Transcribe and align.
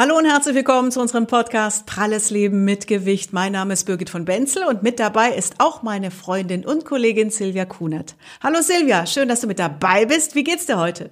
Hallo 0.00 0.16
und 0.16 0.24
herzlich 0.24 0.54
willkommen 0.54 0.90
zu 0.90 0.98
unserem 0.98 1.26
Podcast 1.26 1.84
Pralles 1.84 2.30
Leben 2.30 2.64
mit 2.64 2.86
Gewicht. 2.86 3.34
Mein 3.34 3.52
Name 3.52 3.74
ist 3.74 3.84
Birgit 3.84 4.08
von 4.08 4.24
Benzel 4.24 4.64
und 4.64 4.82
mit 4.82 4.98
dabei 4.98 5.32
ist 5.32 5.56
auch 5.58 5.82
meine 5.82 6.10
Freundin 6.10 6.64
und 6.64 6.86
Kollegin 6.86 7.28
Silvia 7.28 7.66
Kunert. 7.66 8.14
Hallo 8.42 8.62
Silvia, 8.62 9.04
schön, 9.04 9.28
dass 9.28 9.42
du 9.42 9.46
mit 9.46 9.58
dabei 9.58 10.06
bist. 10.06 10.34
Wie 10.34 10.42
geht's 10.42 10.64
dir 10.64 10.78
heute? 10.78 11.10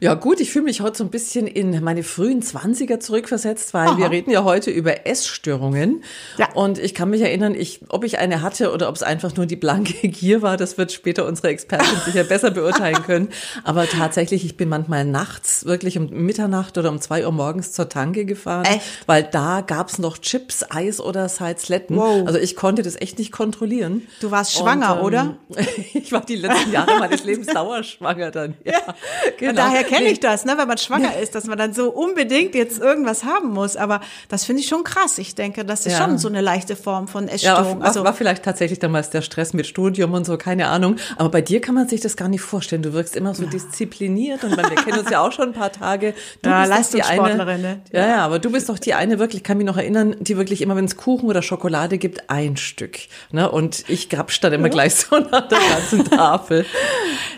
Ja 0.00 0.12
gut, 0.12 0.40
ich 0.40 0.50
fühle 0.50 0.66
mich 0.66 0.82
heute 0.82 0.98
so 0.98 1.04
ein 1.04 1.08
bisschen 1.08 1.46
in 1.46 1.82
meine 1.82 2.02
frühen 2.02 2.42
Zwanziger 2.42 3.00
zurückversetzt, 3.00 3.72
weil 3.72 3.88
Aha. 3.88 3.96
wir 3.96 4.10
reden 4.10 4.30
ja 4.30 4.44
heute 4.44 4.70
über 4.70 5.06
Essstörungen. 5.06 6.04
Ja. 6.36 6.52
Und 6.52 6.78
ich 6.78 6.92
kann 6.92 7.08
mich 7.08 7.22
erinnern, 7.22 7.54
ich, 7.54 7.80
ob 7.88 8.04
ich 8.04 8.18
eine 8.18 8.42
hatte 8.42 8.70
oder 8.70 8.90
ob 8.90 8.96
es 8.96 9.02
einfach 9.02 9.34
nur 9.36 9.46
die 9.46 9.56
blanke 9.56 9.94
Gier 10.08 10.42
war, 10.42 10.58
das 10.58 10.76
wird 10.76 10.92
später 10.92 11.24
unsere 11.24 11.48
Expertin 11.48 12.00
sicher 12.04 12.24
besser 12.24 12.50
beurteilen 12.50 13.02
können. 13.02 13.28
Aber 13.64 13.86
tatsächlich, 13.86 14.44
ich 14.44 14.58
bin 14.58 14.68
manchmal 14.68 15.06
nachts, 15.06 15.64
wirklich 15.64 15.96
um 15.96 16.10
Mitternacht 16.10 16.76
oder 16.76 16.90
um 16.90 17.00
zwei 17.00 17.24
Uhr 17.24 17.32
morgens 17.32 17.72
zur 17.72 17.88
Tanke 17.88 18.25
gefahren, 18.26 18.64
echt? 18.64 18.82
weil 19.06 19.22
da 19.24 19.60
gab's 19.60 19.98
noch 19.98 20.18
Chips, 20.18 20.64
Eis 20.70 21.00
oder 21.00 21.28
Salzletten. 21.28 21.96
Wow. 21.96 22.26
Also 22.26 22.38
ich 22.38 22.56
konnte 22.56 22.82
das 22.82 23.00
echt 23.00 23.18
nicht 23.18 23.32
kontrollieren. 23.32 24.06
Du 24.20 24.30
warst 24.30 24.54
schwanger, 24.54 25.02
Und, 25.02 25.14
ähm, 25.14 25.36
oder? 25.50 25.64
ich 25.94 26.12
war 26.12 26.24
die 26.24 26.36
letzten 26.36 26.72
Jahre 26.72 26.98
meines 26.98 27.24
Lebens 27.24 27.46
dauerschwanger 27.48 28.30
dann. 28.30 28.54
Ja, 28.64 28.72
ja. 28.72 28.94
genau. 29.38 29.50
Und 29.50 29.56
daher 29.58 29.84
kenne 29.84 30.06
ich 30.06 30.20
das, 30.20 30.44
ne, 30.44 30.54
wenn 30.56 30.68
man 30.68 30.78
schwanger 30.78 31.18
ist, 31.18 31.34
dass 31.34 31.46
man 31.46 31.58
dann 31.58 31.72
so 31.72 31.90
unbedingt 31.90 32.54
jetzt 32.54 32.80
irgendwas 32.80 33.24
haben 33.24 33.52
muss. 33.52 33.76
Aber 33.76 34.00
das 34.28 34.44
finde 34.44 34.62
ich 34.62 34.68
schon 34.68 34.84
krass. 34.84 35.18
Ich 35.18 35.34
denke, 35.34 35.64
das 35.64 35.86
ist 35.86 35.92
ja. 35.92 36.04
schon 36.04 36.18
so 36.18 36.28
eine 36.28 36.40
leichte 36.40 36.76
Form 36.76 37.08
von 37.08 37.28
Essstörung. 37.28 37.64
Ja, 37.64 37.80
war, 37.80 37.86
also, 37.86 38.04
war 38.04 38.14
vielleicht 38.14 38.42
tatsächlich 38.42 38.78
damals 38.78 39.10
der 39.10 39.22
Stress 39.22 39.52
mit 39.52 39.66
Studium 39.66 40.12
und 40.12 40.24
so, 40.26 40.36
keine 40.36 40.68
Ahnung. 40.68 40.96
Aber 41.16 41.30
bei 41.30 41.40
dir 41.40 41.60
kann 41.60 41.74
man 41.74 41.88
sich 41.88 42.00
das 42.00 42.16
gar 42.16 42.28
nicht 42.28 42.42
vorstellen. 42.42 42.82
Du 42.82 42.92
wirkst 42.92 43.16
immer 43.16 43.34
so 43.34 43.44
ja. 43.44 43.50
diszipliniert 43.50 44.44
und 44.44 44.56
wir 44.56 44.64
kennen 44.64 44.98
uns 44.98 45.10
ja 45.10 45.20
auch 45.20 45.32
schon 45.32 45.48
ein 45.48 45.54
paar 45.54 45.72
Tage. 45.72 46.14
Du 46.42 46.50
ja, 46.50 46.66
bist 46.66 46.94
die 46.94 47.02
eine, 47.02 47.36
ne? 47.58 47.82
Ja, 47.92 48.05
ja, 48.06 48.24
aber 48.24 48.38
du 48.38 48.50
bist 48.50 48.68
doch 48.68 48.78
die 48.78 48.94
eine 48.94 49.18
wirklich, 49.18 49.42
kann 49.42 49.58
mich 49.58 49.66
noch 49.66 49.76
erinnern, 49.76 50.16
die 50.20 50.36
wirklich 50.36 50.62
immer, 50.62 50.76
wenn 50.76 50.84
es 50.84 50.96
Kuchen 50.96 51.28
oder 51.28 51.42
Schokolade 51.42 51.98
gibt, 51.98 52.30
ein 52.30 52.56
Stück. 52.56 52.98
Ne? 53.30 53.50
Und 53.50 53.84
ich 53.88 54.08
grapsch 54.08 54.40
dann 54.40 54.52
immer 54.52 54.68
gleich 54.68 54.94
so 54.94 55.18
nach 55.18 55.48
der 55.48 55.58
ganzen 55.58 56.04
Tafel. 56.10 56.66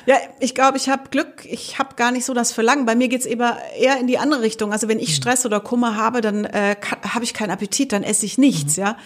Ja, 0.06 0.16
ich 0.41 0.55
glaube, 0.55 0.78
ich 0.78 0.88
habe 0.88 1.10
Glück. 1.10 1.44
Ich 1.44 1.78
habe 1.78 1.94
gar 1.97 2.12
nicht 2.12 2.25
so 2.25 2.34
das 2.34 2.52
Verlangen. 2.52 2.86
Bei 2.86 2.94
mir 2.94 3.08
geht's 3.08 3.27
eher 3.27 3.58
eher 3.78 3.98
in 3.98 4.06
die 4.06 4.19
andere 4.19 4.42
Richtung. 4.42 4.72
Also 4.72 4.88
wenn 4.88 4.98
ich 4.98 5.10
mhm. 5.10 5.14
Stress 5.14 5.47
oder 5.47 5.60
Kummer 5.60 5.97
habe, 5.97 6.20
dann 6.20 6.44
äh, 6.44 6.77
habe 7.03 7.25
ich 7.25 7.34
keinen 7.34 7.50
Appetit, 7.50 7.92
dann 7.92 8.03
esse 8.03 8.27
ich 8.27 8.38
nichts, 8.38 8.77
mhm. 8.77 8.82
ja. 8.82 8.97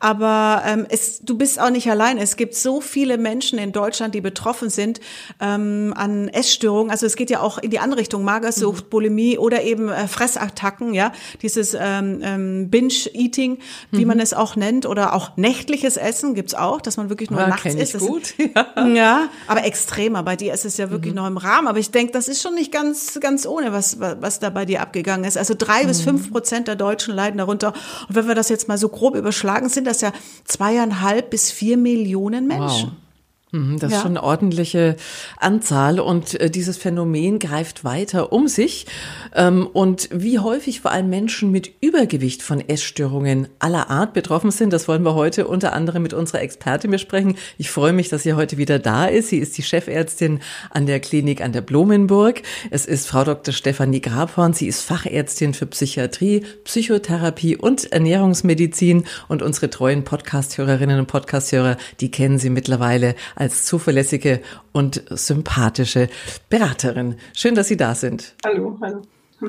Aber 0.00 0.62
ähm, 0.66 0.86
es, 0.88 1.20
du 1.20 1.36
bist 1.36 1.60
auch 1.60 1.70
nicht 1.70 1.90
allein. 1.90 2.18
Es 2.18 2.36
gibt 2.36 2.54
so 2.54 2.80
viele 2.80 3.18
Menschen 3.18 3.58
in 3.58 3.72
Deutschland, 3.72 4.14
die 4.14 4.20
betroffen 4.20 4.70
sind 4.70 5.00
ähm, 5.40 5.92
an 5.96 6.28
Essstörungen. 6.28 6.90
Also 6.90 7.06
es 7.06 7.16
geht 7.16 7.30
ja 7.30 7.40
auch 7.40 7.58
in 7.58 7.70
die 7.70 7.78
andere 7.78 8.00
Richtung, 8.00 8.24
Magersucht, 8.24 8.86
mhm. 8.86 8.90
Bulimie 8.90 9.38
oder 9.38 9.62
eben 9.62 9.88
äh, 9.88 10.08
Fressattacken, 10.08 10.94
ja. 10.94 11.07
Dieses 11.42 11.74
ähm, 11.78 12.20
ähm, 12.22 12.70
Binge-Eating, 12.70 13.58
wie 13.90 14.02
mhm. 14.02 14.08
man 14.08 14.20
es 14.20 14.34
auch 14.34 14.56
nennt, 14.56 14.86
oder 14.86 15.14
auch 15.14 15.36
nächtliches 15.36 15.96
Essen 15.96 16.34
gibt's 16.34 16.54
auch, 16.54 16.80
dass 16.80 16.96
man 16.96 17.08
wirklich 17.08 17.30
nur 17.30 17.40
ja, 17.40 17.48
nachts 17.48 17.74
isst. 17.74 17.94
Das 17.94 18.02
gut. 18.02 18.34
ja. 18.54 18.86
ja, 18.88 19.28
aber 19.46 19.64
extremer. 19.64 20.22
Bei 20.22 20.36
dir 20.36 20.52
ist 20.54 20.64
es 20.64 20.76
ja 20.76 20.90
wirklich 20.90 21.12
mhm. 21.12 21.20
noch 21.20 21.26
im 21.26 21.36
Rahmen. 21.36 21.68
Aber 21.68 21.78
ich 21.78 21.90
denke, 21.90 22.12
das 22.12 22.28
ist 22.28 22.42
schon 22.42 22.54
nicht 22.54 22.72
ganz, 22.72 23.18
ganz 23.20 23.46
ohne, 23.46 23.72
was, 23.72 23.98
was 24.00 24.38
da 24.38 24.50
bei 24.50 24.64
dir 24.64 24.80
abgegangen 24.80 25.24
ist. 25.24 25.36
Also 25.36 25.54
drei 25.56 25.82
mhm. 25.82 25.88
bis 25.88 26.02
fünf 26.02 26.30
Prozent 26.30 26.68
der 26.68 26.76
Deutschen 26.76 27.14
leiden 27.14 27.38
darunter. 27.38 27.72
Und 28.08 28.14
wenn 28.14 28.28
wir 28.28 28.34
das 28.34 28.48
jetzt 28.48 28.68
mal 28.68 28.78
so 28.78 28.88
grob 28.88 29.14
überschlagen, 29.14 29.68
sind 29.68 29.86
das 29.86 30.00
ja 30.00 30.12
zweieinhalb 30.44 31.30
bis 31.30 31.50
vier 31.50 31.76
Millionen 31.76 32.46
Menschen. 32.46 32.88
Wow. 32.88 33.07
Mhm, 33.50 33.78
das 33.78 33.92
ja. 33.92 33.96
ist 33.96 34.02
schon 34.02 34.16
eine 34.16 34.22
ordentliche 34.22 34.96
Anzahl 35.38 36.00
und 36.00 36.38
äh, 36.38 36.50
dieses 36.50 36.76
Phänomen 36.76 37.38
greift 37.38 37.82
weiter 37.82 38.30
um 38.32 38.46
sich. 38.46 38.86
Ähm, 39.34 39.66
und 39.66 40.10
wie 40.12 40.38
häufig 40.38 40.82
vor 40.82 40.90
allem 40.90 41.08
Menschen 41.08 41.50
mit 41.50 41.72
Übergewicht 41.80 42.42
von 42.42 42.60
Essstörungen 42.60 43.48
aller 43.58 43.88
Art 43.88 44.12
betroffen 44.12 44.50
sind, 44.50 44.72
das 44.72 44.86
wollen 44.86 45.02
wir 45.02 45.14
heute 45.14 45.48
unter 45.48 45.72
anderem 45.72 46.02
mit 46.02 46.12
unserer 46.12 46.42
Expertin 46.42 46.90
besprechen. 46.90 47.36
Ich 47.56 47.70
freue 47.70 47.94
mich, 47.94 48.10
dass 48.10 48.22
sie 48.22 48.34
heute 48.34 48.58
wieder 48.58 48.78
da 48.78 49.06
ist. 49.06 49.28
Sie 49.28 49.38
ist 49.38 49.56
die 49.56 49.62
Chefärztin 49.62 50.40
an 50.70 50.84
der 50.84 51.00
Klinik 51.00 51.40
an 51.40 51.52
der 51.52 51.62
Blumenburg. 51.62 52.42
Es 52.70 52.84
ist 52.84 53.08
Frau 53.08 53.24
Dr. 53.24 53.54
Stefanie 53.54 54.02
Grabhorn. 54.02 54.52
Sie 54.52 54.66
ist 54.66 54.82
Fachärztin 54.82 55.54
für 55.54 55.66
Psychiatrie, 55.66 56.44
Psychotherapie 56.64 57.56
und 57.56 57.90
Ernährungsmedizin. 57.92 59.04
Und 59.28 59.40
unsere 59.40 59.70
treuen 59.70 60.04
Podcasthörerinnen 60.04 61.00
und 61.00 61.06
Podcasthörer, 61.06 61.78
die 62.00 62.10
kennen 62.10 62.38
sie 62.38 62.50
mittlerweile 62.50 63.14
als 63.38 63.64
zuverlässige 63.64 64.40
und 64.72 65.02
sympathische 65.10 66.08
Beraterin. 66.48 67.16
Schön, 67.34 67.54
dass 67.54 67.68
Sie 67.68 67.76
da 67.76 67.94
sind. 67.94 68.34
Hallo, 68.44 68.76
hallo. 68.80 69.02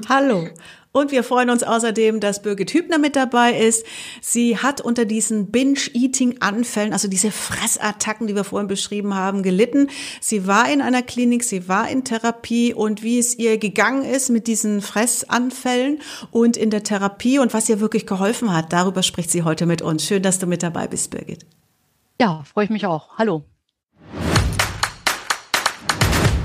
Hallo. 0.07 0.47
Und 0.91 1.11
wir 1.11 1.23
freuen 1.23 1.49
uns 1.49 1.63
außerdem, 1.63 2.19
dass 2.19 2.41
Birgit 2.41 2.73
Hübner 2.73 2.99
mit 2.99 3.15
dabei 3.15 3.53
ist. 3.53 3.85
Sie 4.21 4.57
hat 4.57 4.81
unter 4.81 5.05
diesen 5.05 5.51
Binge-Eating-Anfällen, 5.51 6.93
also 6.93 7.07
diese 7.07 7.31
Fressattacken, 7.31 8.27
die 8.27 8.35
wir 8.35 8.43
vorhin 8.43 8.67
beschrieben 8.67 9.15
haben, 9.15 9.41
gelitten. 9.41 9.89
Sie 10.19 10.45
war 10.45 10.71
in 10.71 10.81
einer 10.81 11.01
Klinik, 11.01 11.43
sie 11.43 11.67
war 11.67 11.89
in 11.89 12.03
Therapie 12.03 12.73
und 12.73 13.01
wie 13.01 13.19
es 13.19 13.37
ihr 13.37 13.57
gegangen 13.57 14.03
ist 14.03 14.29
mit 14.29 14.47
diesen 14.47 14.81
Fressanfällen 14.81 15.99
und 16.31 16.57
in 16.57 16.69
der 16.69 16.83
Therapie 16.83 17.39
und 17.39 17.53
was 17.53 17.69
ihr 17.69 17.79
wirklich 17.79 18.05
geholfen 18.05 18.53
hat, 18.53 18.73
darüber 18.73 19.03
spricht 19.03 19.31
sie 19.31 19.43
heute 19.43 19.65
mit 19.65 19.81
uns. 19.81 20.05
Schön, 20.05 20.23
dass 20.23 20.39
du 20.39 20.47
mit 20.47 20.61
dabei 20.63 20.87
bist, 20.87 21.11
Birgit. 21.11 21.45
Ja, 22.19 22.43
freue 22.43 22.65
ich 22.65 22.71
mich 22.71 22.85
auch. 22.85 23.17
Hallo. 23.17 23.43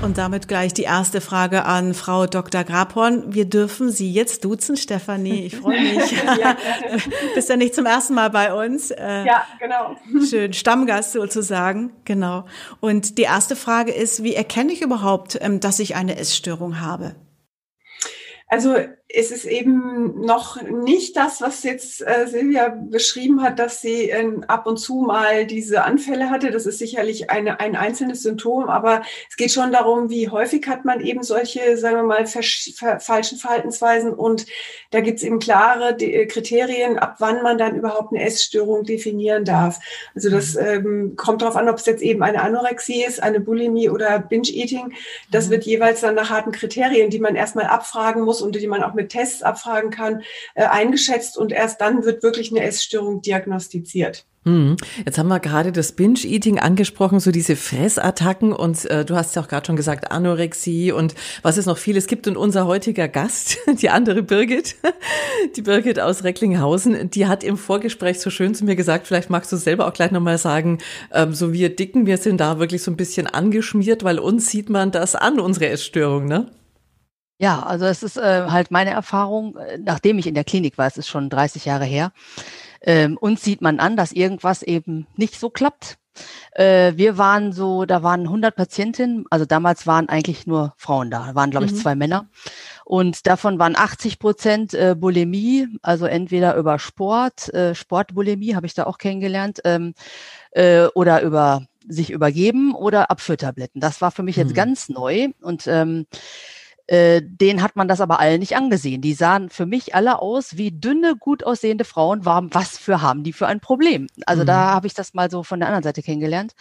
Und 0.05 0.19
damit 0.19 0.47
gleich 0.47 0.71
die 0.71 0.83
erste 0.83 1.19
Frage 1.19 1.65
an 1.65 1.95
Frau 1.95 2.27
Dr. 2.27 2.63
Grabhorn. 2.63 3.33
Wir 3.33 3.45
dürfen 3.45 3.89
Sie 3.89 4.13
jetzt 4.13 4.45
duzen, 4.45 4.77
Stefanie. 4.77 5.47
Ich 5.47 5.55
freue 5.55 5.81
mich. 5.81 6.11
ja, 6.39 6.55
Bist 7.33 7.49
ja 7.49 7.57
nicht 7.57 7.73
zum 7.73 7.87
ersten 7.87 8.13
Mal 8.13 8.29
bei 8.29 8.53
uns. 8.53 8.91
Äh, 8.91 9.25
ja, 9.25 9.47
genau. 9.59 9.95
Schön, 10.29 10.53
Stammgast 10.53 11.13
sozusagen. 11.13 11.91
Genau. 12.05 12.45
Und 12.81 13.17
die 13.17 13.23
erste 13.23 13.55
Frage 13.55 13.93
ist, 13.93 14.21
wie 14.21 14.35
erkenne 14.35 14.73
ich 14.73 14.83
überhaupt, 14.83 15.39
ähm, 15.41 15.59
dass 15.59 15.79
ich 15.79 15.95
eine 15.95 16.17
Essstörung 16.17 16.81
habe? 16.81 17.15
Also 18.47 18.75
es 19.17 19.31
ist 19.31 19.45
eben 19.45 20.19
noch 20.19 20.61
nicht 20.61 21.15
das, 21.15 21.39
was 21.39 21.63
jetzt 21.63 22.01
äh, 22.01 22.27
Silvia 22.27 22.69
beschrieben 22.69 23.41
hat, 23.41 23.59
dass 23.59 23.81
sie 23.81 24.09
äh, 24.09 24.31
ab 24.47 24.67
und 24.67 24.77
zu 24.77 24.95
mal 24.95 25.45
diese 25.45 25.83
Anfälle 25.85 26.29
hatte. 26.29 26.51
Das 26.51 26.65
ist 26.65 26.79
sicherlich 26.79 27.29
eine, 27.29 27.59
ein 27.61 27.77
einzelnes 27.77 28.23
Symptom, 28.23 28.65
aber 28.67 29.03
es 29.29 29.37
geht 29.37 29.51
schon 29.51 29.71
darum, 29.71 30.09
wie 30.09 30.29
häufig 30.29 30.67
hat 30.67 30.83
man 30.83 30.99
eben 30.99 31.23
solche, 31.23 31.77
sagen 31.77 31.95
wir 31.95 32.03
mal, 32.03 32.25
ver 32.27 32.99
falschen 32.99 33.37
Verhaltensweisen. 33.37 34.13
Und 34.13 34.47
da 34.91 34.99
gibt 34.99 35.19
es 35.19 35.23
eben 35.23 35.39
klare 35.39 35.97
äh, 35.99 36.25
Kriterien, 36.25 36.99
ab 36.99 37.15
wann 37.19 37.41
man 37.41 37.57
dann 37.57 37.75
überhaupt 37.75 38.13
eine 38.13 38.23
Essstörung 38.23 38.83
definieren 38.83 39.45
darf. 39.45 39.79
Also 40.13 40.29
das 40.29 40.55
mhm. 40.55 40.61
ähm, 40.65 41.13
kommt 41.15 41.41
darauf 41.41 41.55
an, 41.55 41.69
ob 41.69 41.77
es 41.77 41.85
jetzt 41.85 42.03
eben 42.03 42.21
eine 42.21 42.41
Anorexie 42.41 43.05
ist, 43.05 43.23
eine 43.23 43.39
Bulimie 43.39 43.89
oder 43.89 44.19
Binge-Eating. 44.19 44.93
Das 45.31 45.47
mhm. 45.47 45.51
wird 45.51 45.63
jeweils 45.63 46.01
dann 46.01 46.15
nach 46.15 46.29
harten 46.29 46.51
Kriterien, 46.51 47.09
die 47.09 47.19
man 47.19 47.35
erstmal 47.35 47.67
abfragen 47.67 48.23
muss 48.23 48.41
und 48.41 48.55
die 48.55 48.67
man 48.67 48.83
auch 48.83 48.93
mit 48.93 49.04
Tests 49.07 49.43
abfragen 49.43 49.91
kann, 49.91 50.21
äh, 50.55 50.65
eingeschätzt 50.65 51.37
und 51.37 51.51
erst 51.51 51.81
dann 51.81 52.03
wird 52.05 52.23
wirklich 52.23 52.51
eine 52.51 52.63
Essstörung 52.63 53.21
diagnostiziert. 53.21 54.25
Hm. 54.45 54.77
Jetzt 55.03 55.17
haben 55.17 55.27
wir 55.27 55.39
gerade 55.39 55.71
das 55.71 55.93
Binge-Eating 55.93 56.59
angesprochen, 56.59 57.19
so 57.19 57.31
diese 57.31 57.55
Fressattacken 57.55 58.53
und 58.53 58.85
äh, 58.85 59.03
du 59.03 59.15
hast 59.15 59.35
ja 59.35 59.41
auch 59.41 59.47
gerade 59.47 59.65
schon 59.65 59.75
gesagt 59.75 60.11
Anorexie 60.11 60.91
und 60.91 61.15
was 61.41 61.57
es 61.57 61.65
noch 61.65 61.79
vieles 61.79 62.05
gibt 62.05 62.27
und 62.27 62.37
unser 62.37 62.67
heutiger 62.67 63.07
Gast, 63.07 63.57
die 63.81 63.89
andere 63.89 64.21
Birgit, 64.21 64.75
die 65.55 65.63
Birgit 65.63 65.99
aus 65.99 66.23
Recklinghausen, 66.23 67.09
die 67.09 67.25
hat 67.25 67.43
im 67.43 67.57
Vorgespräch 67.57 68.19
so 68.19 68.29
schön 68.29 68.53
zu 68.53 68.65
mir 68.65 68.75
gesagt, 68.75 69.07
vielleicht 69.07 69.31
magst 69.31 69.51
du 69.51 69.57
selber 69.57 69.87
auch 69.87 69.93
gleich 69.93 70.11
nochmal 70.11 70.37
sagen, 70.37 70.77
ähm, 71.11 71.33
so 71.33 71.51
wir 71.51 71.75
Dicken, 71.75 72.05
wir 72.05 72.17
sind 72.17 72.39
da 72.39 72.59
wirklich 72.59 72.83
so 72.83 72.91
ein 72.91 72.97
bisschen 72.97 73.25
angeschmiert, 73.25 74.03
weil 74.03 74.19
uns 74.19 74.51
sieht 74.51 74.69
man 74.69 74.91
das 74.91 75.15
an, 75.15 75.39
unsere 75.39 75.69
Essstörung, 75.69 76.25
ne? 76.25 76.51
Ja, 77.37 77.63
also 77.63 77.85
es 77.85 78.01
ist 78.01 78.17
äh, 78.17 78.45
halt 78.49 78.71
meine 78.71 78.91
Erfahrung, 78.91 79.57
äh, 79.57 79.77
nachdem 79.77 80.17
ich 80.17 80.27
in 80.27 80.35
der 80.35 80.45
Klinik 80.45 80.77
war, 80.77 80.87
es 80.87 80.97
ist 80.97 81.09
schon 81.09 81.29
30 81.29 81.65
Jahre 81.65 81.83
her, 81.83 82.11
ähm, 82.81 83.17
uns 83.17 83.43
sieht 83.43 83.61
man 83.61 83.79
an, 83.79 83.97
dass 83.97 84.13
irgendwas 84.13 84.63
eben 84.63 85.05
nicht 85.17 85.37
so 85.39 85.49
klappt. 85.49 85.97
Äh, 86.51 86.93
wir 86.95 87.17
waren 87.17 87.51
so, 87.51 87.83
da 87.83 88.03
waren 88.03 88.21
100 88.21 88.55
Patientinnen, 88.55 89.25
also 89.29 89.45
damals 89.45 89.85
waren 89.85 90.07
eigentlich 90.07 90.47
nur 90.47 90.73
Frauen 90.77 91.11
da, 91.11 91.27
da 91.27 91.35
waren 91.35 91.51
glaube 91.51 91.65
ich 91.65 91.73
mhm. 91.73 91.77
zwei 91.77 91.95
Männer. 91.95 92.29
Und 92.85 93.27
davon 93.27 93.59
waren 93.59 93.75
80 93.75 94.17
Prozent 94.19 94.73
äh, 94.73 94.95
Bulimie, 94.97 95.67
also 95.81 96.05
entweder 96.05 96.55
über 96.55 96.79
Sport, 96.79 97.53
äh, 97.53 97.75
Sportbulimie 97.75 98.55
habe 98.55 98.65
ich 98.65 98.75
da 98.75 98.85
auch 98.85 98.97
kennengelernt, 98.97 99.59
ähm, 99.65 99.93
äh, 100.51 100.85
oder 100.95 101.21
über 101.21 101.65
sich 101.87 102.11
übergeben 102.11 102.73
oder 102.73 103.11
Abführtabletten. 103.11 103.81
Das 103.81 104.01
war 104.01 104.11
für 104.11 104.23
mich 104.23 104.37
jetzt 104.37 104.51
mhm. 104.51 104.55
ganz 104.55 104.87
neu 104.87 105.29
und 105.41 105.67
ähm, 105.67 106.05
äh, 106.87 107.21
den 107.23 107.63
hat 107.63 107.75
man 107.75 107.87
das 107.87 108.01
aber 108.01 108.19
alle 108.19 108.37
nicht 108.37 108.55
angesehen. 108.55 109.01
Die 109.01 109.13
sahen 109.13 109.49
für 109.49 109.65
mich 109.65 109.95
alle 109.95 110.21
aus 110.21 110.57
wie 110.57 110.71
dünne, 110.71 111.15
gut 111.15 111.43
aussehende 111.43 111.83
Frauen. 111.83 112.25
Waren, 112.25 112.53
was 112.53 112.77
für 112.77 113.01
haben 113.01 113.23
die 113.23 113.33
für 113.33 113.47
ein 113.47 113.59
Problem? 113.59 114.07
Also 114.25 114.43
mhm. 114.43 114.47
da 114.47 114.71
habe 114.71 114.87
ich 114.87 114.93
das 114.93 115.13
mal 115.13 115.31
so 115.31 115.43
von 115.43 115.59
der 115.59 115.67
anderen 115.67 115.83
Seite 115.83 116.03
kennengelernt. 116.03 116.53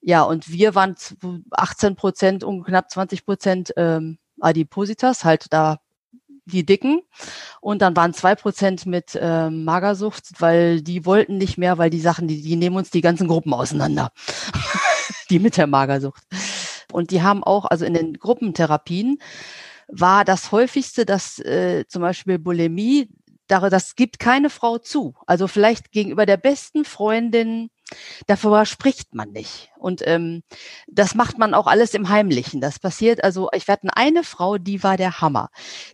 Ja, 0.00 0.22
und 0.22 0.50
wir 0.50 0.74
waren 0.74 0.94
18 1.50 1.94
Prozent 1.94 2.42
und 2.42 2.64
knapp 2.64 2.90
20 2.90 3.26
Prozent 3.26 3.72
ähm, 3.76 4.18
Adipositas, 4.40 5.24
halt 5.24 5.46
da 5.50 5.78
die 6.46 6.64
Dicken. 6.64 7.02
Und 7.60 7.82
dann 7.82 7.94
waren 7.96 8.14
zwei 8.14 8.34
Prozent 8.34 8.86
mit 8.86 9.14
äh, 9.14 9.50
Magersucht, 9.50 10.40
weil 10.40 10.80
die 10.80 11.04
wollten 11.04 11.36
nicht 11.36 11.58
mehr, 11.58 11.76
weil 11.76 11.90
die 11.90 12.00
Sachen, 12.00 12.28
die, 12.28 12.40
die 12.42 12.56
nehmen 12.56 12.76
uns 12.76 12.90
die 12.90 13.02
ganzen 13.02 13.28
Gruppen 13.28 13.52
auseinander. 13.52 14.10
die 15.30 15.38
mit 15.38 15.56
der 15.58 15.66
Magersucht. 15.66 16.22
Und 16.92 17.10
die 17.10 17.22
haben 17.22 17.44
auch, 17.44 17.64
also 17.66 17.84
in 17.84 17.94
den 17.94 18.14
Gruppentherapien, 18.14 19.18
war 19.88 20.24
das 20.24 20.52
häufigste, 20.52 21.04
dass 21.04 21.38
äh, 21.40 21.84
zum 21.88 22.02
Beispiel 22.02 22.38
Bulimie, 22.38 23.08
das 23.48 23.96
gibt 23.96 24.20
keine 24.20 24.48
Frau 24.48 24.78
zu. 24.78 25.14
Also 25.26 25.48
vielleicht 25.48 25.90
gegenüber 25.90 26.24
der 26.24 26.36
besten 26.36 26.84
Freundin, 26.84 27.70
darüber 28.26 28.66
spricht 28.66 29.14
man 29.14 29.30
nicht. 29.30 29.70
Und 29.78 30.02
ähm, 30.06 30.42
das 30.86 31.14
macht 31.14 31.38
man 31.38 31.54
auch 31.54 31.66
alles 31.66 31.94
im 31.94 32.08
Heimlichen. 32.08 32.60
Das 32.60 32.78
passiert, 32.78 33.24
also 33.24 33.48
ich 33.52 33.66
werde 33.68 33.88
eine 33.94 34.24
Frau, 34.24 34.58
die 34.58 34.82
war 34.82 34.96
der 34.96 35.20
Hammer. 35.20 35.50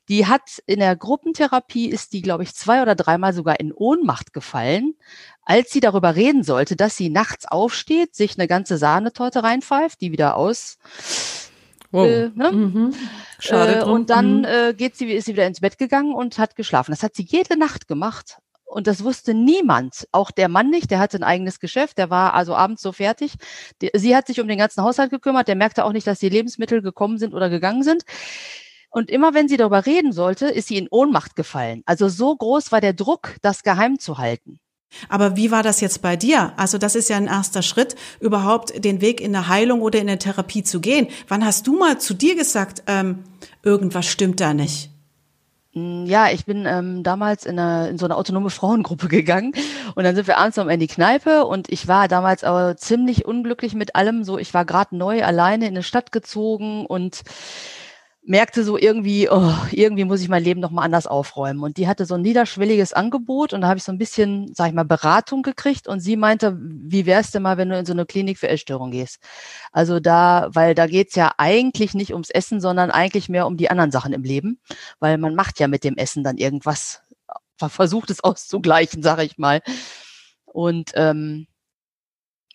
Die 0.08 0.26
hat 0.26 0.62
in 0.66 0.80
der 0.80 0.96
Gruppentherapie, 0.96 1.88
ist 1.88 2.12
die, 2.12 2.22
glaube 2.22 2.42
ich, 2.42 2.54
zwei 2.54 2.82
oder 2.82 2.94
dreimal 2.94 3.32
sogar 3.32 3.60
in 3.60 3.72
Ohnmacht 3.72 4.32
gefallen, 4.32 4.94
als 5.42 5.70
sie 5.70 5.80
darüber 5.80 6.16
reden 6.16 6.42
sollte, 6.42 6.76
dass 6.76 6.96
sie 6.96 7.08
nachts 7.08 7.46
aufsteht, 7.46 8.14
sich 8.14 8.38
eine 8.38 8.48
ganze 8.48 8.78
Sahnetorte 8.78 9.42
reinpfeift, 9.42 10.00
die 10.00 10.12
wieder 10.12 10.36
aus 10.36 10.78
Wow. 11.92 12.06
Äh, 12.06 12.30
ne? 12.34 12.52
mhm. 12.52 12.94
Schade. 13.38 13.80
Äh, 13.80 13.84
und 13.84 14.10
dann 14.10 14.40
mhm. 14.40 14.44
äh, 14.44 14.74
geht 14.74 14.96
sie, 14.96 15.12
ist 15.12 15.26
sie 15.26 15.32
wieder 15.32 15.46
ins 15.46 15.60
Bett 15.60 15.78
gegangen 15.78 16.14
und 16.14 16.38
hat 16.38 16.56
geschlafen. 16.56 16.90
Das 16.90 17.02
hat 17.02 17.14
sie 17.14 17.24
jede 17.24 17.58
Nacht 17.58 17.88
gemacht. 17.88 18.38
Und 18.66 18.88
das 18.88 19.04
wusste 19.04 19.32
niemand, 19.32 20.08
auch 20.10 20.32
der 20.32 20.48
Mann 20.48 20.70
nicht, 20.70 20.90
der 20.90 20.98
hatte 20.98 21.16
ein 21.16 21.22
eigenes 21.22 21.60
Geschäft, 21.60 21.98
der 21.98 22.10
war 22.10 22.34
also 22.34 22.54
abends 22.54 22.82
so 22.82 22.92
fertig. 22.92 23.34
Sie 23.94 24.14
hat 24.14 24.26
sich 24.26 24.40
um 24.40 24.48
den 24.48 24.58
ganzen 24.58 24.82
Haushalt 24.82 25.10
gekümmert, 25.10 25.48
der 25.48 25.54
merkte 25.54 25.84
auch 25.84 25.92
nicht, 25.92 26.06
dass 26.06 26.18
die 26.18 26.28
Lebensmittel 26.28 26.82
gekommen 26.82 27.16
sind 27.16 27.32
oder 27.32 27.48
gegangen 27.48 27.84
sind. 27.84 28.02
Und 28.90 29.08
immer 29.08 29.34
wenn 29.34 29.48
sie 29.48 29.56
darüber 29.56 29.86
reden 29.86 30.12
sollte, 30.12 30.46
ist 30.46 30.68
sie 30.68 30.78
in 30.78 30.88
Ohnmacht 30.90 31.36
gefallen. 31.36 31.82
Also 31.86 32.08
so 32.08 32.34
groß 32.34 32.72
war 32.72 32.80
der 32.80 32.92
Druck, 32.92 33.36
das 33.40 33.62
geheim 33.62 33.98
zu 33.98 34.18
halten. 34.18 34.58
Aber 35.08 35.36
wie 35.36 35.50
war 35.50 35.62
das 35.62 35.80
jetzt 35.80 36.02
bei 36.02 36.16
dir? 36.16 36.52
Also 36.56 36.78
das 36.78 36.94
ist 36.94 37.08
ja 37.08 37.16
ein 37.16 37.26
erster 37.26 37.62
Schritt, 37.62 37.94
überhaupt 38.20 38.84
den 38.84 39.00
Weg 39.00 39.20
in 39.20 39.34
eine 39.34 39.48
Heilung 39.48 39.82
oder 39.82 40.00
in 40.00 40.08
eine 40.08 40.18
Therapie 40.18 40.62
zu 40.62 40.80
gehen. 40.80 41.08
Wann 41.28 41.44
hast 41.44 41.66
du 41.66 41.78
mal 41.78 42.00
zu 42.00 42.14
dir 42.14 42.34
gesagt, 42.34 42.82
ähm, 42.86 43.24
irgendwas 43.62 44.06
stimmt 44.06 44.40
da 44.40 44.54
nicht? 44.54 44.90
Mm, 45.76 46.06
ja, 46.06 46.30
ich 46.30 46.46
bin 46.46 46.64
ähm, 46.66 47.02
damals 47.02 47.44
in, 47.44 47.58
eine, 47.58 47.88
in 47.90 47.98
so 47.98 48.06
eine 48.06 48.16
autonome 48.16 48.48
Frauengruppe 48.48 49.08
gegangen 49.08 49.52
und 49.94 50.04
dann 50.04 50.14
sind 50.16 50.26
wir 50.26 50.38
abends 50.38 50.56
noch 50.56 50.66
in 50.68 50.80
die 50.80 50.86
Kneipe 50.86 51.44
und 51.44 51.70
ich 51.70 51.86
war 51.86 52.08
damals 52.08 52.44
aber 52.44 52.78
ziemlich 52.78 53.26
unglücklich 53.26 53.74
mit 53.74 53.94
allem. 53.94 54.24
So, 54.24 54.38
ich 54.38 54.54
war 54.54 54.64
gerade 54.64 54.96
neu 54.96 55.22
alleine 55.22 55.66
in 55.66 55.74
eine 55.74 55.82
Stadt 55.82 56.12
gezogen 56.12 56.86
und 56.86 57.22
merkte 58.26 58.64
so 58.64 58.76
irgendwie, 58.76 59.30
oh, 59.30 59.54
irgendwie 59.70 60.04
muss 60.04 60.20
ich 60.20 60.28
mein 60.28 60.42
Leben 60.42 60.60
noch 60.60 60.72
mal 60.72 60.82
anders 60.82 61.06
aufräumen. 61.06 61.62
Und 61.62 61.76
die 61.76 61.86
hatte 61.86 62.06
so 62.06 62.14
ein 62.14 62.22
niederschwelliges 62.22 62.92
Angebot 62.92 63.52
und 63.52 63.60
da 63.60 63.68
habe 63.68 63.78
ich 63.78 63.84
so 63.84 63.92
ein 63.92 63.98
bisschen, 63.98 64.52
sag 64.52 64.68
ich 64.68 64.74
mal, 64.74 64.84
Beratung 64.84 65.42
gekriegt 65.42 65.86
und 65.86 66.00
sie 66.00 66.16
meinte, 66.16 66.58
wie 66.60 67.06
wär's 67.06 67.30
denn 67.30 67.42
mal, 67.42 67.56
wenn 67.56 67.68
du 67.68 67.78
in 67.78 67.86
so 67.86 67.92
eine 67.92 68.04
Klinik 68.04 68.38
für 68.38 68.48
Essstörung 68.48 68.90
gehst? 68.90 69.18
Also 69.70 70.00
da, 70.00 70.48
weil 70.52 70.74
da 70.74 70.86
geht's 70.86 71.14
ja 71.14 71.32
eigentlich 71.38 71.94
nicht 71.94 72.12
ums 72.12 72.30
Essen, 72.30 72.60
sondern 72.60 72.90
eigentlich 72.90 73.28
mehr 73.28 73.46
um 73.46 73.56
die 73.56 73.70
anderen 73.70 73.92
Sachen 73.92 74.12
im 74.12 74.24
Leben, 74.24 74.58
weil 74.98 75.18
man 75.18 75.36
macht 75.36 75.60
ja 75.60 75.68
mit 75.68 75.84
dem 75.84 75.96
Essen 75.96 76.24
dann 76.24 76.36
irgendwas, 76.36 77.02
versucht 77.56 78.10
es 78.10 78.22
auszugleichen, 78.24 79.02
sage 79.02 79.22
ich 79.22 79.38
mal. 79.38 79.62
Und 80.46 80.92
ähm, 80.94 81.46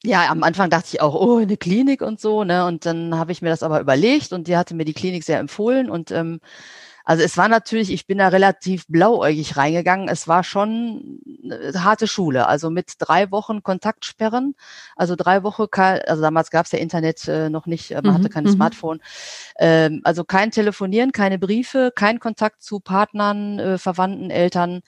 ja, 0.03 0.29
am 0.29 0.43
Anfang 0.43 0.69
dachte 0.69 0.87
ich 0.93 1.01
auch, 1.01 1.13
oh, 1.13 1.37
eine 1.37 1.57
Klinik 1.57 2.01
und 2.01 2.19
so, 2.19 2.43
ne? 2.43 2.65
Und 2.65 2.85
dann 2.85 3.17
habe 3.17 3.31
ich 3.31 3.41
mir 3.41 3.49
das 3.49 3.63
aber 3.63 3.79
überlegt 3.79 4.33
und 4.33 4.47
die 4.47 4.57
hatte 4.57 4.73
mir 4.75 4.85
die 4.85 4.93
Klinik 4.93 5.23
sehr 5.23 5.39
empfohlen 5.39 5.89
und 5.89 6.11
ähm, 6.11 6.39
also 7.05 7.23
es 7.23 7.37
war 7.37 7.47
natürlich, 7.47 7.91
ich 7.91 8.05
bin 8.05 8.19
da 8.19 8.27
relativ 8.27 8.85
blauäugig 8.87 9.57
reingegangen. 9.57 10.07
Es 10.07 10.27
war 10.27 10.43
schon 10.43 11.19
eine 11.43 11.83
harte 11.83 12.07
Schule. 12.07 12.47
Also 12.47 12.69
mit 12.69 12.93
drei 12.99 13.31
Wochen 13.31 13.63
Kontaktsperren, 13.63 14.55
also 14.95 15.15
drei 15.15 15.43
Wochen, 15.43 15.67
also 15.71 16.21
damals 16.21 16.51
gab 16.51 16.65
es 16.65 16.71
ja 16.71 16.79
Internet 16.79 17.27
äh, 17.27 17.49
noch 17.49 17.65
nicht, 17.65 17.91
man 17.91 18.03
mhm, 18.03 18.13
hatte 18.13 18.29
kein 18.29 18.43
mhm. 18.45 18.51
Smartphone. 18.51 18.99
Ähm, 19.57 20.01
also 20.03 20.23
kein 20.23 20.51
Telefonieren, 20.51 21.11
keine 21.11 21.39
Briefe, 21.39 21.91
kein 21.95 22.19
Kontakt 22.19 22.61
zu 22.63 22.79
Partnern, 22.79 23.59
äh, 23.59 23.77
Verwandten, 23.77 24.29
Eltern, 24.29 24.81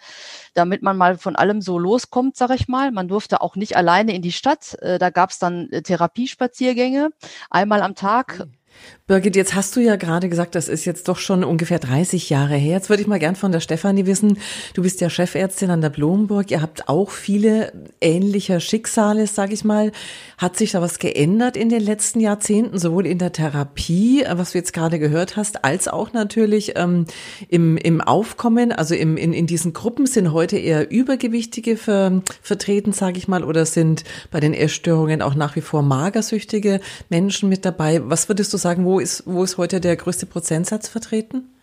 damit 0.54 0.82
man 0.82 0.98
mal 0.98 1.18
von 1.18 1.36
allem 1.36 1.62
so 1.62 1.80
loskommt, 1.80 2.38
sag 2.38 2.52
ich 2.52 2.68
mal. 2.68 2.92
Man 2.92 3.08
durfte 3.08 3.42
auch 3.42 3.56
nicht 3.56 3.76
alleine 3.76 4.16
in 4.16 4.22
die 4.22 4.32
Stadt. 4.32 4.76
Äh, 4.82 5.00
da 5.00 5.10
gab 5.10 5.32
es 5.32 5.40
dann 5.40 5.70
Therapiespaziergänge, 5.72 7.10
einmal 7.50 7.82
am 7.82 7.96
Tag. 7.96 8.40
Mhm 8.40 8.54
Birgit, 9.06 9.36
jetzt 9.36 9.54
hast 9.54 9.76
du 9.76 9.82
ja 9.82 9.98
gerade 9.98 10.30
gesagt, 10.30 10.56
das 10.56 10.70
ist 10.70 10.86
jetzt 10.86 11.10
doch 11.10 11.18
schon 11.18 11.44
ungefähr 11.44 11.78
30 11.78 12.30
Jahre 12.30 12.56
her. 12.56 12.78
Jetzt 12.78 12.90
würde 12.90 13.02
ich 13.02 13.08
mal 13.08 13.20
gern 13.20 13.36
von 13.36 13.52
der 13.52 13.60
Stefanie 13.60 14.06
wissen, 14.06 14.38
du 14.76 14.82
bist 14.82 15.02
ja 15.02 15.10
Chefärztin 15.10 15.72
an 15.72 15.82
der 15.82 15.90
Blomburg, 15.90 16.52
ihr 16.52 16.62
habt 16.62 16.88
auch 16.88 17.10
viele 17.10 17.74
ähnlicher 18.00 18.62
Schicksale, 18.62 19.28
sag 19.28 19.52
ich 19.52 19.66
mal. 19.66 19.92
Hat 20.38 20.56
sich 20.56 20.72
da 20.72 20.82
was 20.82 21.00
geändert 21.00 21.58
in 21.58 21.68
den 21.68 21.82
letzten 21.82 22.22
Jahrzehnten, 22.22 22.80
sowohl 22.80 23.06
in 23.06 23.18
der 23.18 23.34
Therapie, 23.34 24.24
was 24.32 24.54
du 24.54 24.60
jetzt 24.60 24.72
gerade 24.72 25.00
gehört 25.00 25.36
hast, 25.36 25.66
als 25.66 25.90
auch 25.90 26.14
natürlich 26.14 26.78
ähm, 26.78 27.06
im, 27.50 27.76
im 27.76 28.00
Aufkommen, 28.00 28.72
also 28.72 28.96
im, 28.96 29.18
in, 29.18 29.34
in 29.34 29.48
diesen 29.48 29.74
Gruppen 29.74 30.06
sind 30.06 30.32
heute 30.32 30.58
eher 30.58 30.90
Übergewichtige 30.90 31.76
ver, 31.76 32.22
vertreten, 32.42 32.94
sage 32.94 33.18
ich 33.18 33.28
mal, 33.28 33.44
oder 33.44 33.66
sind 33.66 34.06
bei 34.32 34.40
den 34.40 34.54
Essstörungen 34.54 35.22
auch 35.22 35.36
nach 35.36 35.58
wie 35.58 35.62
vor 35.62 35.82
magersüchtige 35.82 36.80
Menschen 37.10 37.50
mit 37.50 37.66
dabei. 37.66 38.02
Was 38.06 38.30
würdest 38.30 38.54
du 38.54 38.58
sagen, 38.58 38.86
wo 38.86 38.94
ist, 39.04 39.24
wo 39.28 39.44
ist 39.44 39.58
heute 39.58 39.80
der 39.80 39.96
größte 39.96 40.26
Prozentsatz 40.26 40.88
vertreten? 40.88 41.54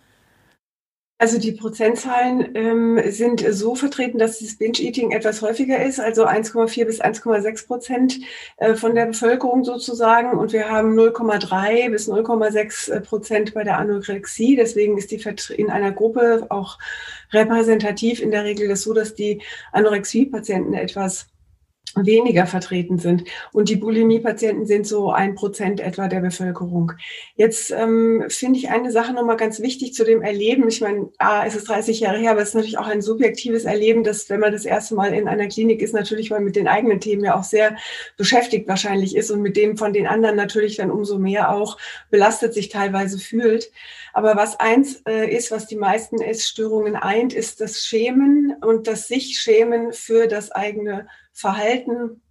Also 1.21 1.37
die 1.37 1.51
Prozentzahlen 1.51 2.55
ähm, 2.55 2.99
sind 3.11 3.45
so 3.47 3.75
vertreten, 3.75 4.17
dass 4.17 4.39
das 4.39 4.57
Binge-Eating 4.57 5.11
etwas 5.11 5.43
häufiger 5.43 5.85
ist, 5.85 5.99
also 5.99 6.25
1,4 6.25 6.83
bis 6.83 6.99
1,6 6.99 7.67
Prozent 7.67 8.19
äh, 8.57 8.73
von 8.73 8.95
der 8.95 9.05
Bevölkerung 9.05 9.63
sozusagen. 9.63 10.35
Und 10.35 10.51
wir 10.51 10.67
haben 10.69 10.99
0,3 10.99 11.91
bis 11.91 12.09
0,6 12.09 13.01
Prozent 13.01 13.53
bei 13.53 13.63
der 13.63 13.77
Anorexie. 13.77 14.55
Deswegen 14.55 14.97
ist 14.97 15.11
die 15.11 15.23
in 15.55 15.69
einer 15.69 15.91
Gruppe 15.91 16.47
auch 16.49 16.79
repräsentativ 17.31 18.19
in 18.19 18.31
der 18.31 18.43
Regel 18.43 18.67
das 18.67 18.81
so, 18.81 18.91
dass 18.91 19.13
die 19.13 19.43
Anorexie-Patienten 19.73 20.73
etwas 20.73 21.27
weniger 21.95 22.45
vertreten 22.45 22.99
sind. 22.99 23.23
Und 23.51 23.69
die 23.69 23.75
Bulimie-Patienten 23.75 24.65
sind 24.65 24.87
so 24.87 25.11
ein 25.11 25.35
Prozent 25.35 25.79
etwa 25.79 26.07
der 26.07 26.21
Bevölkerung. 26.21 26.93
Jetzt 27.35 27.71
ähm, 27.71 28.25
finde 28.29 28.59
ich 28.59 28.69
eine 28.69 28.91
Sache 28.91 29.13
nochmal 29.13 29.37
ganz 29.37 29.59
wichtig 29.59 29.93
zu 29.93 30.05
dem 30.05 30.21
Erleben. 30.21 30.67
Ich 30.67 30.81
meine, 30.81 31.09
ah, 31.17 31.43
es 31.45 31.55
ist 31.55 31.67
30 31.67 31.99
Jahre 31.99 32.17
her, 32.17 32.31
aber 32.31 32.41
es 32.41 32.49
ist 32.49 32.55
natürlich 32.55 32.77
auch 32.77 32.87
ein 32.87 33.01
subjektives 33.01 33.65
Erleben, 33.65 34.03
dass 34.03 34.29
wenn 34.29 34.39
man 34.39 34.53
das 34.53 34.65
erste 34.65 34.95
Mal 34.95 35.13
in 35.13 35.27
einer 35.27 35.47
Klinik 35.47 35.81
ist, 35.81 35.93
natürlich 35.93 36.29
mal 36.29 36.39
mit 36.39 36.55
den 36.55 36.67
eigenen 36.67 36.99
Themen 36.99 37.23
ja 37.23 37.37
auch 37.37 37.43
sehr 37.43 37.75
beschäftigt 38.17 38.67
wahrscheinlich 38.67 39.15
ist 39.15 39.31
und 39.31 39.41
mit 39.41 39.57
dem 39.57 39.77
von 39.77 39.93
den 39.93 40.07
anderen 40.07 40.35
natürlich 40.37 40.77
dann 40.77 40.91
umso 40.91 41.19
mehr 41.19 41.53
auch 41.53 41.77
belastet 42.09 42.53
sich 42.53 42.69
teilweise 42.69 43.19
fühlt. 43.19 43.71
Aber 44.13 44.35
was 44.35 44.59
eins 44.59 45.01
äh, 45.07 45.33
ist, 45.33 45.51
was 45.51 45.67
die 45.67 45.77
meisten 45.77 46.21
Essstörungen 46.21 46.95
eint, 46.95 47.33
ist 47.33 47.61
das 47.61 47.85
Schämen 47.85 48.55
und 48.61 48.87
das 48.87 49.07
sich 49.07 49.39
schämen 49.39 49.93
für 49.93 50.27
das 50.27 50.51
eigene 50.51 51.07
Verhalten 51.41 52.21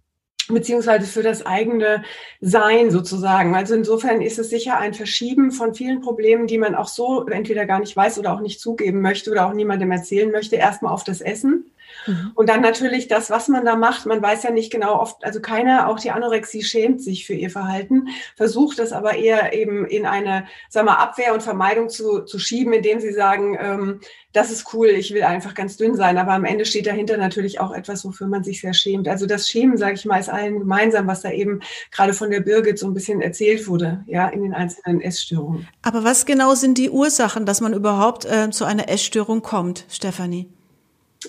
beziehungsweise 0.47 1.05
für 1.05 1.23
das 1.23 1.45
eigene 1.45 2.03
Sein 2.39 2.91
sozusagen. 2.91 3.55
Also 3.55 3.75
insofern 3.75 4.21
ist 4.21 4.39
es 4.39 4.49
sicher 4.49 4.77
ein 4.77 4.93
Verschieben 4.93 5.51
von 5.51 5.73
vielen 5.73 6.01
Problemen, 6.01 6.47
die 6.47 6.57
man 6.57 6.75
auch 6.75 6.87
so 6.87 7.25
entweder 7.27 7.65
gar 7.65 7.79
nicht 7.79 7.95
weiß 7.95 8.19
oder 8.19 8.33
auch 8.33 8.41
nicht 8.41 8.59
zugeben 8.59 9.01
möchte 9.01 9.31
oder 9.31 9.47
auch 9.47 9.53
niemandem 9.53 9.91
erzählen 9.91 10.31
möchte, 10.31 10.55
erstmal 10.55 10.93
auf 10.93 11.03
das 11.03 11.21
Essen. 11.21 11.71
Mhm. 12.07 12.31
Und 12.35 12.49
dann 12.49 12.61
natürlich 12.61 13.07
das, 13.07 13.29
was 13.29 13.47
man 13.47 13.65
da 13.65 13.75
macht. 13.75 14.05
Man 14.05 14.21
weiß 14.21 14.43
ja 14.43 14.51
nicht 14.51 14.71
genau 14.71 14.99
oft, 14.99 15.23
also 15.23 15.41
keiner, 15.41 15.87
auch 15.87 15.99
die 15.99 16.11
Anorexie 16.11 16.63
schämt 16.63 17.01
sich 17.01 17.25
für 17.25 17.33
ihr 17.33 17.49
Verhalten, 17.49 18.07
versucht 18.35 18.79
das 18.79 18.93
aber 18.93 19.15
eher 19.15 19.53
eben 19.53 19.85
in 19.85 20.05
eine, 20.05 20.45
sag 20.69 20.85
mal, 20.85 20.95
Abwehr 20.95 21.33
und 21.33 21.43
Vermeidung 21.43 21.89
zu, 21.89 22.21
zu 22.21 22.39
schieben, 22.39 22.73
indem 22.73 22.99
sie 22.99 23.13
sagen, 23.13 23.57
ähm, 23.59 23.99
das 24.33 24.51
ist 24.51 24.73
cool, 24.73 24.87
ich 24.87 25.13
will 25.13 25.23
einfach 25.23 25.53
ganz 25.53 25.77
dünn 25.77 25.95
sein. 25.95 26.17
Aber 26.17 26.33
am 26.33 26.45
Ende 26.45 26.65
steht 26.65 26.87
dahinter 26.87 27.17
natürlich 27.17 27.59
auch 27.59 27.71
etwas, 27.71 28.05
wofür 28.05 28.27
man 28.27 28.43
sich 28.43 28.61
sehr 28.61 28.73
schämt. 28.73 29.07
Also 29.07 29.25
das 29.25 29.49
Schämen, 29.49 29.77
sage 29.77 29.95
ich 29.95 30.05
mal, 30.05 30.19
ist 30.19 30.29
allen 30.29 30.59
gemeinsam, 30.59 31.07
was 31.07 31.21
da 31.21 31.31
eben 31.31 31.61
gerade 31.91 32.13
von 32.13 32.29
der 32.29 32.39
Birgit 32.39 32.79
so 32.79 32.87
ein 32.87 32.93
bisschen 32.93 33.21
erzählt 33.21 33.67
wurde, 33.67 34.03
ja, 34.07 34.27
in 34.29 34.43
den 34.43 34.53
einzelnen 34.53 35.01
Essstörungen. 35.01 35.67
Aber 35.81 36.03
was 36.03 36.25
genau 36.25 36.55
sind 36.55 36.77
die 36.77 36.89
Ursachen, 36.89 37.45
dass 37.45 37.61
man 37.61 37.73
überhaupt 37.73 38.25
äh, 38.25 38.49
zu 38.51 38.65
einer 38.65 38.89
Essstörung 38.89 39.41
kommt, 39.41 39.85
Stefanie? 39.89 40.47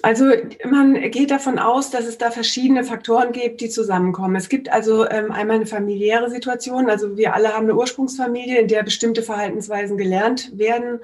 Also 0.00 0.32
man 0.64 0.94
geht 1.10 1.30
davon 1.30 1.58
aus, 1.58 1.90
dass 1.90 2.06
es 2.06 2.16
da 2.16 2.30
verschiedene 2.30 2.82
Faktoren 2.82 3.32
gibt, 3.32 3.60
die 3.60 3.68
zusammenkommen. 3.68 4.36
Es 4.36 4.48
gibt 4.48 4.72
also 4.72 5.06
ähm, 5.08 5.30
einmal 5.30 5.56
eine 5.56 5.66
familiäre 5.66 6.30
Situation. 6.30 6.88
Also 6.88 7.18
wir 7.18 7.34
alle 7.34 7.52
haben 7.52 7.64
eine 7.64 7.74
Ursprungsfamilie, 7.74 8.58
in 8.58 8.68
der 8.68 8.84
bestimmte 8.84 9.22
Verhaltensweisen 9.22 9.98
gelernt 9.98 10.50
werden 10.58 11.00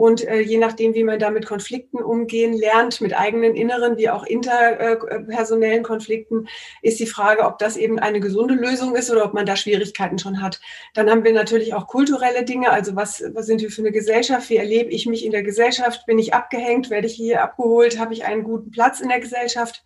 Und 0.00 0.26
äh, 0.26 0.40
je 0.40 0.56
nachdem, 0.56 0.94
wie 0.94 1.04
man 1.04 1.18
da 1.18 1.28
mit 1.28 1.44
Konflikten 1.44 1.98
umgehen 1.98 2.54
lernt, 2.54 3.02
mit 3.02 3.14
eigenen 3.14 3.54
inneren 3.54 3.98
wie 3.98 4.08
auch 4.08 4.24
interpersonellen 4.24 5.82
Konflikten, 5.82 6.48
ist 6.80 7.00
die 7.00 7.06
Frage, 7.06 7.42
ob 7.42 7.58
das 7.58 7.76
eben 7.76 7.98
eine 7.98 8.18
gesunde 8.18 8.54
Lösung 8.54 8.96
ist 8.96 9.10
oder 9.10 9.26
ob 9.26 9.34
man 9.34 9.44
da 9.44 9.56
Schwierigkeiten 9.56 10.18
schon 10.18 10.40
hat. 10.40 10.58
Dann 10.94 11.10
haben 11.10 11.22
wir 11.22 11.34
natürlich 11.34 11.74
auch 11.74 11.86
kulturelle 11.86 12.46
Dinge. 12.46 12.70
Also 12.70 12.96
was, 12.96 13.22
was 13.34 13.44
sind 13.44 13.60
wir 13.60 13.70
für 13.70 13.82
eine 13.82 13.92
Gesellschaft? 13.92 14.48
Wie 14.48 14.56
erlebe 14.56 14.88
ich 14.88 15.04
mich 15.04 15.22
in 15.22 15.32
der 15.32 15.42
Gesellschaft? 15.42 16.06
Bin 16.06 16.18
ich 16.18 16.32
abgehängt? 16.32 16.88
Werde 16.88 17.06
ich 17.06 17.14
hier 17.14 17.42
abgeholt? 17.42 17.98
Habe 17.98 18.14
ich 18.14 18.24
einen 18.24 18.42
guten 18.42 18.70
Platz 18.70 19.00
in 19.00 19.10
der 19.10 19.20
Gesellschaft? 19.20 19.84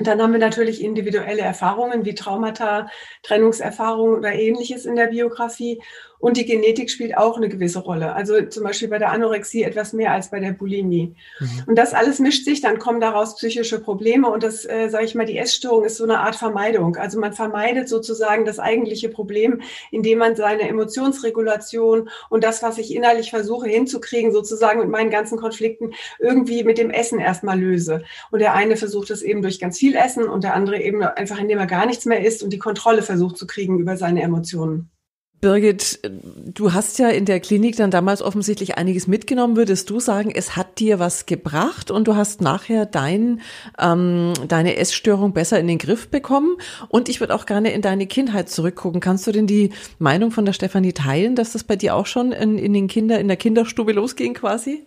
Dann 0.00 0.22
haben 0.22 0.32
wir 0.32 0.38
natürlich 0.38 0.82
individuelle 0.82 1.42
Erfahrungen 1.42 2.04
wie 2.04 2.14
Traumata, 2.14 2.88
Trennungserfahrungen 3.24 4.16
oder 4.16 4.32
ähnliches 4.32 4.84
in 4.84 4.94
der 4.94 5.08
Biografie. 5.08 5.80
Und 6.18 6.36
die 6.36 6.44
Genetik 6.44 6.90
spielt 6.90 7.16
auch 7.16 7.36
eine 7.36 7.48
gewisse 7.48 7.78
Rolle. 7.78 8.12
Also 8.14 8.42
zum 8.42 8.64
Beispiel 8.64 8.88
bei 8.88 8.98
der 8.98 9.12
Anorexie 9.12 9.62
etwas 9.62 9.92
mehr 9.92 10.12
als 10.12 10.30
bei 10.30 10.40
der 10.40 10.52
Bulimie. 10.52 11.14
Mhm. 11.38 11.64
Und 11.66 11.76
das 11.76 11.94
alles 11.94 12.18
mischt 12.18 12.44
sich, 12.44 12.60
dann 12.60 12.78
kommen 12.78 13.00
daraus 13.00 13.36
psychische 13.36 13.80
Probleme. 13.80 14.28
Und 14.28 14.42
das, 14.42 14.64
äh, 14.64 14.88
sage 14.88 15.04
ich 15.04 15.14
mal, 15.14 15.26
die 15.26 15.38
Essstörung 15.38 15.84
ist 15.84 15.96
so 15.96 16.04
eine 16.04 16.20
Art 16.20 16.36
Vermeidung. 16.36 16.96
Also 16.96 17.20
man 17.20 17.32
vermeidet 17.32 17.88
sozusagen 17.88 18.44
das 18.44 18.58
eigentliche 18.58 19.08
Problem, 19.08 19.60
indem 19.90 20.18
man 20.18 20.34
seine 20.34 20.68
Emotionsregulation 20.68 22.08
und 22.30 22.44
das, 22.44 22.62
was 22.62 22.78
ich 22.78 22.94
innerlich 22.94 23.30
versuche 23.30 23.68
hinzukriegen, 23.68 24.32
sozusagen 24.32 24.80
mit 24.80 24.88
meinen 24.88 25.10
ganzen 25.10 25.38
Konflikten 25.38 25.92
irgendwie 26.18 26.64
mit 26.64 26.78
dem 26.78 26.90
Essen 26.90 27.20
erstmal 27.20 27.58
löse. 27.58 28.02
Und 28.30 28.40
der 28.40 28.54
eine 28.54 28.76
versucht 28.76 29.10
es 29.10 29.22
eben 29.22 29.42
durch 29.42 29.60
ganz 29.60 29.78
viel 29.78 29.94
Essen 29.94 30.28
und 30.28 30.44
der 30.44 30.54
andere 30.54 30.80
eben 30.80 31.02
einfach, 31.02 31.38
indem 31.38 31.58
er 31.58 31.66
gar 31.66 31.86
nichts 31.86 32.06
mehr 32.06 32.24
isst 32.24 32.42
und 32.42 32.52
die 32.52 32.58
Kontrolle 32.58 33.02
versucht 33.02 33.36
zu 33.36 33.46
kriegen 33.46 33.78
über 33.78 33.96
seine 33.96 34.22
Emotionen. 34.22 34.90
Birgit, 35.40 36.00
du 36.02 36.72
hast 36.72 36.98
ja 36.98 37.10
in 37.10 37.24
der 37.24 37.38
Klinik 37.38 37.76
dann 37.76 37.92
damals 37.92 38.22
offensichtlich 38.22 38.76
einiges 38.76 39.06
mitgenommen. 39.06 39.56
Würdest 39.56 39.88
du 39.88 40.00
sagen, 40.00 40.32
es 40.34 40.56
hat 40.56 40.80
dir 40.80 40.98
was 40.98 41.26
gebracht 41.26 41.92
und 41.92 42.08
du 42.08 42.16
hast 42.16 42.40
nachher 42.40 42.86
dein, 42.86 43.40
ähm, 43.78 44.32
deine 44.48 44.76
Essstörung 44.76 45.32
besser 45.32 45.60
in 45.60 45.68
den 45.68 45.78
Griff 45.78 46.08
bekommen? 46.08 46.56
Und 46.88 47.08
ich 47.08 47.20
würde 47.20 47.34
auch 47.36 47.46
gerne 47.46 47.72
in 47.72 47.82
deine 47.82 48.08
Kindheit 48.08 48.48
zurückgucken. 48.48 49.00
Kannst 49.00 49.28
du 49.28 49.32
denn 49.32 49.46
die 49.46 49.70
Meinung 50.00 50.32
von 50.32 50.44
der 50.44 50.52
Stefanie 50.54 50.92
teilen, 50.92 51.36
dass 51.36 51.52
das 51.52 51.62
bei 51.62 51.76
dir 51.76 51.94
auch 51.94 52.06
schon 52.06 52.32
in, 52.32 52.58
in 52.58 52.72
den 52.72 52.88
Kinder, 52.88 53.20
in 53.20 53.28
der 53.28 53.36
Kinderstube 53.36 53.92
losging 53.92 54.34
quasi? 54.34 54.86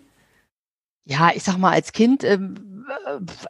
Ja, 1.06 1.32
ich 1.34 1.44
sag 1.44 1.58
mal, 1.58 1.72
als 1.72 1.94
Kind 1.94 2.24
ähm, 2.24 2.71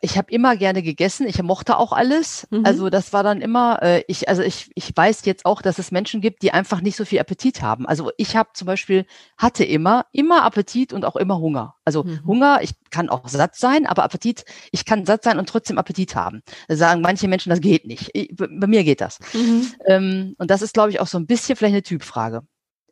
ich 0.01 0.17
habe 0.17 0.31
immer 0.31 0.55
gerne 0.55 0.81
gegessen. 0.83 1.27
Ich 1.27 1.41
mochte 1.41 1.77
auch 1.77 1.91
alles. 1.91 2.47
Mhm. 2.49 2.65
Also 2.65 2.89
das 2.89 3.13
war 3.13 3.23
dann 3.23 3.41
immer, 3.41 3.81
äh, 3.81 4.03
ich, 4.07 4.29
also 4.29 4.41
ich, 4.41 4.71
ich 4.75 4.95
weiß 4.95 5.25
jetzt 5.25 5.45
auch, 5.45 5.61
dass 5.61 5.79
es 5.79 5.91
Menschen 5.91 6.21
gibt, 6.21 6.41
die 6.43 6.51
einfach 6.51 6.81
nicht 6.81 6.95
so 6.95 7.05
viel 7.05 7.19
Appetit 7.19 7.61
haben. 7.61 7.87
Also 7.87 8.11
ich 8.17 8.35
habe 8.35 8.49
zum 8.53 8.65
Beispiel, 8.65 9.05
hatte 9.37 9.63
immer, 9.63 10.05
immer 10.11 10.43
Appetit 10.43 10.93
und 10.93 11.05
auch 11.05 11.15
immer 11.15 11.39
Hunger. 11.39 11.75
Also 11.85 12.03
mhm. 12.03 12.25
Hunger, 12.25 12.59
ich 12.61 12.71
kann 12.89 13.09
auch 13.09 13.27
satt 13.27 13.55
sein, 13.55 13.85
aber 13.85 14.03
Appetit, 14.03 14.45
ich 14.71 14.85
kann 14.85 15.05
satt 15.05 15.23
sein 15.23 15.39
und 15.39 15.47
trotzdem 15.49 15.77
Appetit 15.77 16.15
haben. 16.15 16.41
Da 16.67 16.75
sagen 16.75 17.01
manche 17.01 17.27
Menschen, 17.27 17.49
das 17.49 17.61
geht 17.61 17.85
nicht. 17.85 18.09
Ich, 18.13 18.35
bei 18.35 18.67
mir 18.67 18.83
geht 18.83 19.01
das. 19.01 19.19
Mhm. 19.33 19.73
Ähm, 19.87 20.35
und 20.37 20.51
das 20.51 20.61
ist, 20.61 20.73
glaube 20.73 20.91
ich, 20.91 20.99
auch 20.99 21.07
so 21.07 21.17
ein 21.17 21.27
bisschen 21.27 21.55
vielleicht 21.55 21.73
eine 21.73 21.83
Typfrage. 21.83 22.41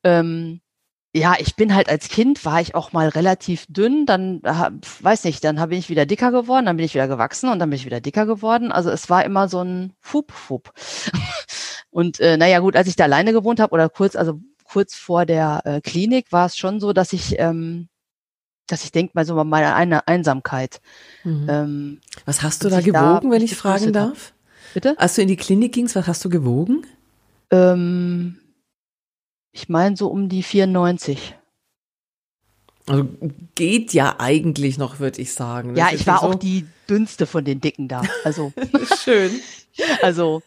Ähm, 0.03 0.61
ja, 1.13 1.35
ich 1.39 1.55
bin 1.55 1.73
halt 1.73 1.89
als 1.89 2.07
Kind, 2.07 2.45
war 2.45 2.61
ich 2.61 2.75
auch 2.75 2.91
mal 2.91 3.09
relativ 3.09 3.65
dünn, 3.67 4.05
dann, 4.05 4.41
weiß 4.43 5.23
nicht, 5.23 5.43
dann 5.43 5.59
habe 5.59 5.75
ich 5.75 5.89
wieder 5.89 6.05
dicker 6.05 6.31
geworden, 6.31 6.67
dann 6.67 6.77
bin 6.77 6.85
ich 6.85 6.93
wieder 6.93 7.07
gewachsen 7.07 7.49
und 7.49 7.59
dann 7.59 7.69
bin 7.69 7.77
ich 7.77 7.85
wieder 7.85 7.99
dicker 7.99 8.25
geworden. 8.27 8.71
Also 8.71 8.91
es 8.91 9.09
war 9.09 9.25
immer 9.25 9.49
so 9.49 9.61
ein 9.63 9.93
Fup, 9.99 10.31
Fup. 10.31 10.71
und 11.89 12.19
äh, 12.19 12.37
naja, 12.37 12.59
gut, 12.59 12.75
als 12.75 12.87
ich 12.87 12.95
da 12.95 13.05
alleine 13.05 13.33
gewohnt 13.33 13.59
habe 13.59 13.73
oder 13.73 13.89
kurz, 13.89 14.15
also 14.15 14.39
kurz 14.63 14.93
vor 14.93 15.25
der 15.25 15.61
äh, 15.65 15.81
Klinik, 15.81 16.31
war 16.31 16.45
es 16.45 16.55
schon 16.55 16.79
so, 16.79 16.93
dass 16.93 17.11
ich, 17.11 17.39
ähm, 17.39 17.89
dass 18.67 18.83
ich 18.83 18.91
denke 18.91 19.13
mal 19.15 19.25
so 19.25 19.33
mal 19.33 19.45
meine 19.45 19.73
eine 19.73 20.07
Einsamkeit. 20.07 20.79
Mhm. 21.23 21.47
Ähm, 21.49 22.01
was 22.25 22.43
hast 22.43 22.63
du 22.63 22.69
da 22.69 22.81
gewogen, 22.81 23.29
da 23.29 23.35
wenn 23.35 23.41
ich 23.41 23.55
fragen 23.55 23.93
darf? 23.93 24.27
Hab. 24.27 24.73
Bitte? 24.75 24.99
Als 24.99 25.15
du 25.15 25.23
in 25.23 25.27
die 25.27 25.37
Klinik 25.37 25.73
gingst, 25.73 25.95
was 25.95 26.05
hast 26.05 26.23
du 26.23 26.29
gewogen? 26.29 26.85
Ähm, 27.49 28.38
ich 29.51 29.69
meine 29.69 29.95
so 29.95 30.07
um 30.07 30.29
die 30.29 30.43
94. 30.43 31.35
Also 32.87 33.07
geht 33.53 33.93
ja 33.93 34.15
eigentlich 34.17 34.77
noch, 34.77 34.99
würde 34.99 35.21
ich 35.21 35.33
sagen. 35.33 35.75
Das 35.75 35.77
ja, 35.77 35.95
ich 35.95 36.07
war 36.07 36.21
so 36.21 36.27
auch 36.27 36.35
die 36.35 36.65
dünnste 36.89 37.27
von 37.27 37.45
den 37.45 37.61
Dicken 37.61 37.87
da. 37.87 38.01
Also 38.23 38.51
schön. 39.03 39.31
Also 40.01 40.41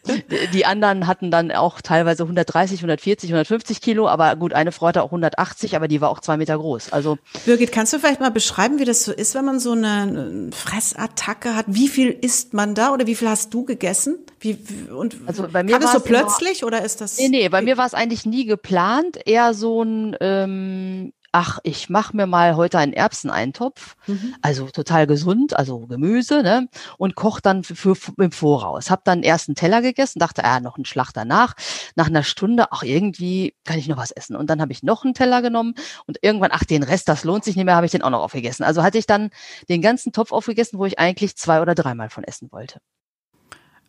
die 0.52 0.67
anderen 0.67 1.07
hatten 1.07 1.31
dann 1.31 1.52
auch 1.52 1.81
teilweise 1.81 2.25
130, 2.25 2.81
140, 2.81 3.31
150 3.31 3.81
Kilo, 3.81 4.09
aber 4.09 4.37
gut, 4.37 4.52
eine 4.52 4.73
Frau 4.73 4.88
hatte 4.88 5.02
auch 5.02 5.07
180, 5.07 5.76
aber 5.76 5.88
die 5.88 6.00
war 6.00 6.11
auch 6.11 6.21
zwei 6.21 6.37
Meter 6.37 6.59
groß. 6.59 6.93
Also 6.93 7.19
Birgit, 7.45 7.73
kannst 7.73 7.93
du 7.93 7.99
vielleicht 7.99 8.21
mal 8.21 8.31
beschreiben, 8.31 8.79
wie 8.79 8.85
das 8.85 9.05
so 9.05 9.12
ist, 9.12 9.35
wenn 9.35 9.45
man 9.45 9.59
so 9.59 9.73
eine 9.73 10.50
Fressattacke 10.52 11.55
hat? 11.57 11.67
Wie 11.69 11.88
viel 11.88 12.11
isst 12.11 12.55
man 12.55 12.75
da 12.75 12.93
oder 12.93 13.07
wie 13.07 13.14
viel 13.14 13.29
hast 13.29 13.55
du 13.55 13.64
gegessen? 13.64 14.19
Wie, 14.41 14.59
und 14.95 15.17
also 15.26 15.47
bei 15.50 15.62
mir 15.62 15.81
war 15.81 15.85
es 15.85 15.93
so 15.93 16.00
plötzlich 16.00 16.62
immer, 16.62 16.69
oder 16.69 16.85
ist 16.85 17.00
das? 17.00 17.19
Nee, 17.19 17.29
nee, 17.29 17.49
bei 17.49 17.62
mir 17.62 17.76
war 17.76 17.87
es 17.87 17.95
eigentlich 17.95 18.26
nie 18.26 18.45
geplant, 18.45 19.19
eher 19.25 19.55
so 19.55 19.83
ein 19.83 20.17
ähm, 20.21 21.12
ach, 21.33 21.59
ich 21.62 21.89
mache 21.89 22.17
mir 22.17 22.27
mal 22.27 22.57
heute 22.57 22.79
einen 22.79 22.93
Erbseneintopf, 22.93 23.97
mhm. 24.07 24.35
also 24.43 24.67
total 24.67 25.07
gesund, 25.07 25.57
also 25.57 25.81
Gemüse, 25.87 26.43
ne? 26.43 26.69
Und 26.99 27.15
koche 27.15 27.41
dann 27.43 27.65
für, 27.65 27.95
für, 27.95 28.12
im 28.19 28.33
Voraus. 28.33 28.91
Hab 28.91 29.05
dann 29.05 29.23
erst 29.23 29.49
einen 29.49 29.57
Teller 29.57 29.81
gegessen, 29.81 30.19
dachte, 30.19 30.45
ah, 30.45 30.61
noch 30.61 30.77
einen 30.77 30.85
Schlag 30.85 31.12
danach. 31.12 31.55
Nach 31.97 32.07
einer 32.07 32.23
Stunde, 32.23 32.71
ach, 32.71 32.83
irgendwie 32.83 33.55
kann 33.65 33.79
ich 33.79 33.89
noch 33.89 33.97
was 33.97 34.11
essen. 34.11 34.37
Und 34.37 34.51
dann 34.51 34.61
habe 34.61 34.73
ich 34.73 34.83
noch 34.83 35.05
einen 35.05 35.15
Teller 35.15 35.43
genommen 35.43 35.75
und 36.07 36.19
irgendwann, 36.21 36.51
ach, 36.53 36.65
den 36.65 36.83
Rest, 36.83 37.09
das 37.09 37.25
lohnt 37.25 37.45
sich 37.45 37.57
nicht 37.57 37.65
mehr, 37.65 37.77
habe 37.77 37.87
ich 37.87 37.93
den 37.93 38.03
auch 38.03 38.11
noch 38.11 38.23
aufgegessen. 38.23 38.65
Also 38.65 38.83
hatte 38.83 38.99
ich 38.99 39.07
dann 39.07 39.31
den 39.69 39.81
ganzen 39.83 40.12
Topf 40.12 40.33
aufgegessen, 40.33 40.79
wo 40.79 40.85
ich 40.85 40.99
eigentlich 40.99 41.37
zwei 41.37 41.62
oder 41.62 41.75
dreimal 41.75 42.11
von 42.11 42.25
essen 42.25 42.53
wollte. 42.53 42.81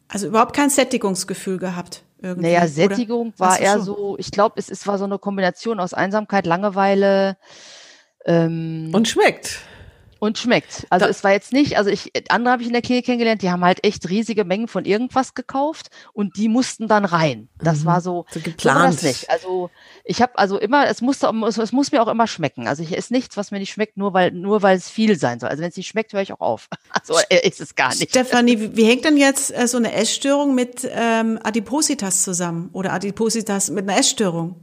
Also 0.08 0.28
überhaupt 0.28 0.56
kein 0.56 0.70
Sättigungsgefühl 0.70 1.58
gehabt. 1.58 2.04
Irgendwie, 2.22 2.52
naja, 2.52 2.68
Sättigung 2.68 3.30
oder? 3.30 3.40
war 3.40 3.60
eher 3.60 3.80
so, 3.80 4.16
ich 4.18 4.32
glaube, 4.32 4.56
es, 4.58 4.70
es 4.70 4.88
war 4.88 4.98
so 4.98 5.04
eine 5.04 5.20
Kombination 5.20 5.80
aus 5.80 5.94
Einsamkeit, 5.94 6.46
Langeweile. 6.46 7.38
Ähm, 8.26 8.92
und 8.94 9.08
schmeckt 9.08 9.60
und 10.24 10.38
schmeckt. 10.38 10.88
Also 10.90 11.04
da, 11.06 11.12
es 11.12 11.22
war 11.26 11.34
jetzt 11.34 11.52
nicht, 11.52 11.78
also 11.78 11.90
ich, 11.90 12.14
andere 12.30 12.54
habe 12.54 12.62
ich 12.62 12.68
in 12.70 12.74
der 12.74 12.82
Klinik 12.82 13.06
kennengelernt, 13.06 13.42
die 13.42 13.52
haben 13.52 13.66
halt 13.66 13.84
echt 13.84 14.10
riesige 14.10 14.46
Mengen 14.46 14.70
von 14.70 14.86
irgendwas 14.86 15.34
gekauft 15.34 15.90
und 16.14 16.38
die 16.38 16.48
mussten 16.48 16.88
dann 16.88 17.04
rein. 17.04 17.50
Das 17.62 17.80
mhm, 17.80 17.86
war 17.86 18.00
so, 18.00 18.26
so 18.32 18.40
geplant. 18.40 19.02
So 19.02 19.08
nicht. 19.08 19.30
Also 19.30 19.70
ich 20.06 20.22
habe 20.22 20.38
also 20.38 20.58
immer, 20.58 20.88
es 20.88 21.02
musste, 21.02 21.30
es, 21.46 21.74
muss 21.74 21.92
mir 21.92 22.02
auch 22.02 22.08
immer 22.08 22.28
schmecken. 22.28 22.70
Also 22.70 22.84
ich 22.84 22.96
esse 22.96 23.12
nichts, 23.12 23.36
was 23.36 23.52
mir 23.52 23.60
nicht 23.60 23.74
schmeckt, 23.74 23.98
nur 23.98 24.14
weil, 24.14 24.32
nur 24.32 24.62
weil 24.62 24.78
es 24.78 24.90
viel 24.90 25.20
sein 25.20 25.42
soll. 25.42 25.50
Also 25.50 25.62
wenn 25.62 25.72
es 25.72 25.76
nicht 25.76 25.90
schmeckt, 25.90 26.14
höre 26.14 26.22
ich 26.22 26.32
auch 26.32 26.40
auf. 26.40 26.70
Also 26.96 27.16
ist 27.30 27.60
es 27.60 27.76
gar 27.76 27.90
nicht. 27.90 28.12
Stefanie, 28.12 28.60
wie, 28.60 28.78
wie 28.78 28.86
hängt 28.86 29.04
denn 29.04 29.18
jetzt 29.18 29.52
äh, 29.52 29.68
so 29.68 29.78
eine 29.78 29.94
Essstörung 29.94 30.56
mit 30.56 30.88
ähm, 30.90 31.40
Adipositas 31.44 32.24
zusammen 32.24 32.70
oder 32.72 32.94
Adipositas 32.94 33.72
mit 33.72 33.90
einer 33.90 34.00
Essstörung? 34.00 34.63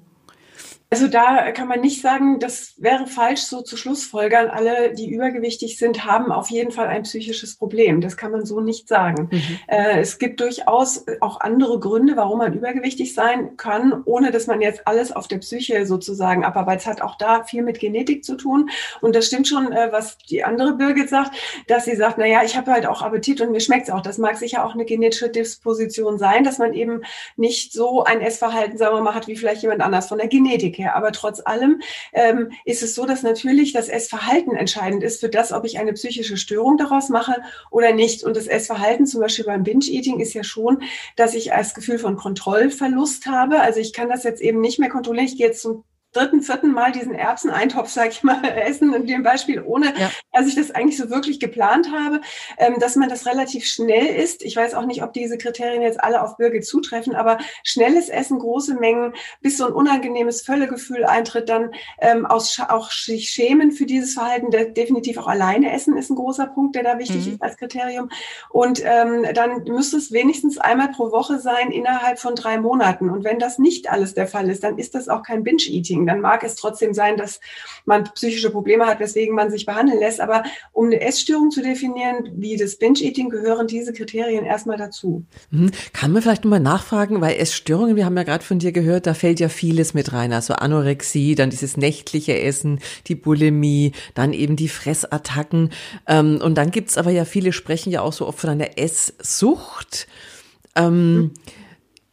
Also 0.92 1.06
da 1.06 1.52
kann 1.52 1.68
man 1.68 1.80
nicht 1.80 2.02
sagen, 2.02 2.40
das 2.40 2.74
wäre 2.78 3.06
falsch 3.06 3.42
so 3.42 3.62
zu 3.62 3.76
Schlussfolgern. 3.76 4.48
Alle, 4.48 4.92
die 4.92 5.08
übergewichtig 5.08 5.78
sind, 5.78 6.04
haben 6.04 6.32
auf 6.32 6.50
jeden 6.50 6.72
Fall 6.72 6.88
ein 6.88 7.04
psychisches 7.04 7.54
Problem. 7.56 8.00
Das 8.00 8.16
kann 8.16 8.32
man 8.32 8.44
so 8.44 8.60
nicht 8.60 8.88
sagen. 8.88 9.28
Mhm. 9.30 9.58
Äh, 9.68 10.00
es 10.00 10.18
gibt 10.18 10.40
durchaus 10.40 11.04
auch 11.20 11.38
andere 11.40 11.78
Gründe, 11.78 12.16
warum 12.16 12.38
man 12.38 12.54
übergewichtig 12.54 13.14
sein 13.14 13.56
kann, 13.56 14.02
ohne 14.04 14.32
dass 14.32 14.48
man 14.48 14.60
jetzt 14.60 14.88
alles 14.88 15.12
auf 15.12 15.28
der 15.28 15.38
Psyche 15.38 15.86
sozusagen 15.86 16.44
abarbeitet. 16.44 16.80
Es 16.80 16.86
hat 16.88 17.02
auch 17.02 17.16
da 17.16 17.44
viel 17.44 17.62
mit 17.62 17.78
Genetik 17.78 18.24
zu 18.24 18.34
tun. 18.34 18.68
Und 19.00 19.14
das 19.14 19.26
stimmt 19.26 19.46
schon, 19.46 19.70
äh, 19.70 19.92
was 19.92 20.18
die 20.18 20.42
andere 20.42 20.74
Birgit 20.74 21.08
sagt, 21.08 21.36
dass 21.68 21.84
sie 21.84 21.94
sagt, 21.94 22.18
na 22.18 22.26
ja, 22.26 22.42
ich 22.42 22.56
habe 22.56 22.72
halt 22.72 22.86
auch 22.86 23.02
Appetit 23.02 23.40
und 23.40 23.52
mir 23.52 23.60
schmeckt's 23.60 23.90
auch. 23.90 24.02
Das 24.02 24.18
mag 24.18 24.36
sicher 24.36 24.64
auch 24.64 24.74
eine 24.74 24.84
genetische 24.84 25.28
Disposition 25.28 26.18
sein, 26.18 26.42
dass 26.42 26.58
man 26.58 26.74
eben 26.74 27.02
nicht 27.36 27.72
so 27.72 28.02
ein 28.02 28.20
Essverhalten, 28.20 28.76
sagen 28.76 28.96
wir 28.96 29.02
mal, 29.02 29.14
hat 29.14 29.28
wie 29.28 29.36
vielleicht 29.36 29.62
jemand 29.62 29.82
anders 29.82 30.08
von 30.08 30.18
der 30.18 30.26
Genetik 30.26 30.79
her. 30.80 30.96
Aber 30.96 31.12
trotz 31.12 31.40
allem 31.44 31.82
ähm, 32.12 32.52
ist 32.64 32.82
es 32.82 32.94
so, 32.94 33.06
dass 33.06 33.22
natürlich 33.22 33.72
das 33.72 33.88
Essverhalten 33.88 34.56
entscheidend 34.56 35.02
ist 35.02 35.20
für 35.20 35.28
das, 35.28 35.52
ob 35.52 35.64
ich 35.64 35.78
eine 35.78 35.92
psychische 35.92 36.36
Störung 36.36 36.76
daraus 36.76 37.08
mache 37.08 37.36
oder 37.70 37.92
nicht. 37.92 38.24
Und 38.24 38.36
das 38.36 38.46
Essverhalten 38.46 39.06
zum 39.06 39.20
Beispiel 39.20 39.44
beim 39.44 39.62
Binge-Eating 39.62 40.20
ist 40.20 40.34
ja 40.34 40.44
schon, 40.44 40.82
dass 41.16 41.34
ich 41.34 41.50
das 41.50 41.74
Gefühl 41.74 41.98
von 41.98 42.16
Kontrollverlust 42.16 43.26
habe. 43.26 43.60
Also 43.60 43.80
ich 43.80 43.92
kann 43.92 44.08
das 44.08 44.24
jetzt 44.24 44.40
eben 44.40 44.60
nicht 44.60 44.78
mehr 44.78 44.90
kontrollieren. 44.90 45.26
Ich 45.26 45.36
gehe 45.36 45.46
jetzt 45.46 45.62
zum 45.62 45.84
dritten, 46.12 46.42
vierten 46.42 46.72
Mal 46.72 46.92
diesen 46.92 47.14
Erbseneintopf, 47.14 47.88
sag 47.88 48.08
ich 48.08 48.22
mal, 48.22 48.42
essen, 48.56 48.92
in 48.94 49.06
dem 49.06 49.22
Beispiel, 49.22 49.62
ohne 49.62 49.86
ja. 49.98 50.10
dass 50.32 50.46
ich 50.46 50.54
das 50.54 50.70
eigentlich 50.70 50.96
so 50.96 51.10
wirklich 51.10 51.40
geplant 51.40 51.90
habe, 51.92 52.20
ähm, 52.58 52.76
dass 52.80 52.96
man 52.96 53.08
das 53.08 53.26
relativ 53.26 53.64
schnell 53.64 54.06
isst. 54.06 54.42
Ich 54.42 54.56
weiß 54.56 54.74
auch 54.74 54.86
nicht, 54.86 55.02
ob 55.02 55.12
diese 55.12 55.38
Kriterien 55.38 55.82
jetzt 55.82 56.02
alle 56.02 56.22
auf 56.22 56.36
Birgit 56.36 56.66
zutreffen, 56.66 57.14
aber 57.14 57.38
schnelles 57.62 58.08
Essen, 58.08 58.38
große 58.38 58.74
Mengen, 58.74 59.14
bis 59.40 59.56
so 59.56 59.66
ein 59.66 59.72
unangenehmes 59.72 60.42
Völlegefühl 60.42 61.04
eintritt, 61.04 61.48
dann 61.48 61.70
ähm, 62.00 62.26
aus, 62.26 62.60
auch 62.68 62.90
sich 62.90 63.30
schämen 63.30 63.72
für 63.72 63.86
dieses 63.86 64.14
Verhalten, 64.14 64.50
der, 64.50 64.66
definitiv 64.66 65.18
auch 65.18 65.28
alleine 65.28 65.72
essen 65.72 65.96
ist 65.96 66.10
ein 66.10 66.16
großer 66.16 66.46
Punkt, 66.46 66.74
der 66.74 66.82
da 66.82 66.98
wichtig 66.98 67.26
mhm. 67.26 67.32
ist 67.34 67.42
als 67.42 67.56
Kriterium. 67.56 68.10
Und 68.50 68.82
ähm, 68.84 69.26
dann 69.34 69.64
müsste 69.64 69.96
es 69.96 70.12
wenigstens 70.12 70.58
einmal 70.58 70.88
pro 70.88 71.12
Woche 71.12 71.38
sein 71.38 71.70
innerhalb 71.70 72.18
von 72.18 72.34
drei 72.34 72.58
Monaten. 72.58 73.10
Und 73.10 73.24
wenn 73.24 73.38
das 73.38 73.58
nicht 73.58 73.90
alles 73.90 74.14
der 74.14 74.26
Fall 74.26 74.48
ist, 74.50 74.64
dann 74.64 74.78
ist 74.78 74.94
das 74.94 75.08
auch 75.08 75.22
kein 75.22 75.44
Binge-Eating 75.44 75.99
Binge-Eating. 76.00 76.06
Dann 76.06 76.20
mag 76.20 76.42
es 76.44 76.56
trotzdem 76.56 76.94
sein, 76.94 77.16
dass 77.16 77.40
man 77.84 78.04
psychische 78.14 78.50
Probleme 78.50 78.86
hat, 78.86 79.00
weswegen 79.00 79.34
man 79.34 79.50
sich 79.50 79.66
behandeln 79.66 79.98
lässt. 79.98 80.20
Aber 80.20 80.42
um 80.72 80.86
eine 80.86 81.00
Essstörung 81.00 81.50
zu 81.50 81.62
definieren, 81.62 82.30
wie 82.34 82.56
das 82.56 82.76
Binge-Eating, 82.76 83.30
gehören 83.30 83.66
diese 83.66 83.92
Kriterien 83.92 84.44
erstmal 84.44 84.76
dazu. 84.76 85.24
Mhm. 85.50 85.70
Kann 85.92 86.12
man 86.12 86.22
vielleicht 86.22 86.44
nochmal 86.44 86.60
nachfragen, 86.60 87.20
weil 87.20 87.36
Essstörungen, 87.38 87.96
wir 87.96 88.04
haben 88.04 88.16
ja 88.16 88.22
gerade 88.22 88.44
von 88.44 88.58
dir 88.58 88.72
gehört, 88.72 89.06
da 89.06 89.14
fällt 89.14 89.40
ja 89.40 89.48
vieles 89.48 89.94
mit 89.94 90.12
rein. 90.12 90.32
Also 90.32 90.54
Anorexie, 90.54 91.34
dann 91.34 91.50
dieses 91.50 91.76
nächtliche 91.76 92.38
Essen, 92.40 92.80
die 93.06 93.14
Bulimie, 93.14 93.92
dann 94.14 94.32
eben 94.32 94.56
die 94.56 94.68
Fressattacken. 94.68 95.70
Ähm, 96.06 96.40
und 96.42 96.56
dann 96.56 96.70
gibt's 96.70 96.98
aber 96.98 97.10
ja 97.10 97.24
viele 97.24 97.52
sprechen 97.52 97.90
ja 97.90 98.02
auch 98.02 98.12
so 98.12 98.26
oft 98.26 98.40
von 98.40 98.50
einer 98.50 98.78
Esssucht. 98.78 100.06
Ähm, 100.76 101.14
mhm. 101.14 101.30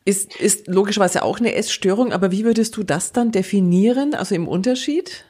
Ist, 0.08 0.38
ist 0.38 0.68
logischerweise 0.68 1.22
auch 1.22 1.42
eine 1.42 1.54
Essstörung, 1.54 2.14
aber 2.14 2.32
wie 2.32 2.46
würdest 2.46 2.78
du 2.78 2.84
das 2.84 3.12
dann 3.12 3.34
definieren, 3.34 4.14
also 4.14 4.36
im 4.36 4.48
Unterschied? 4.48 5.26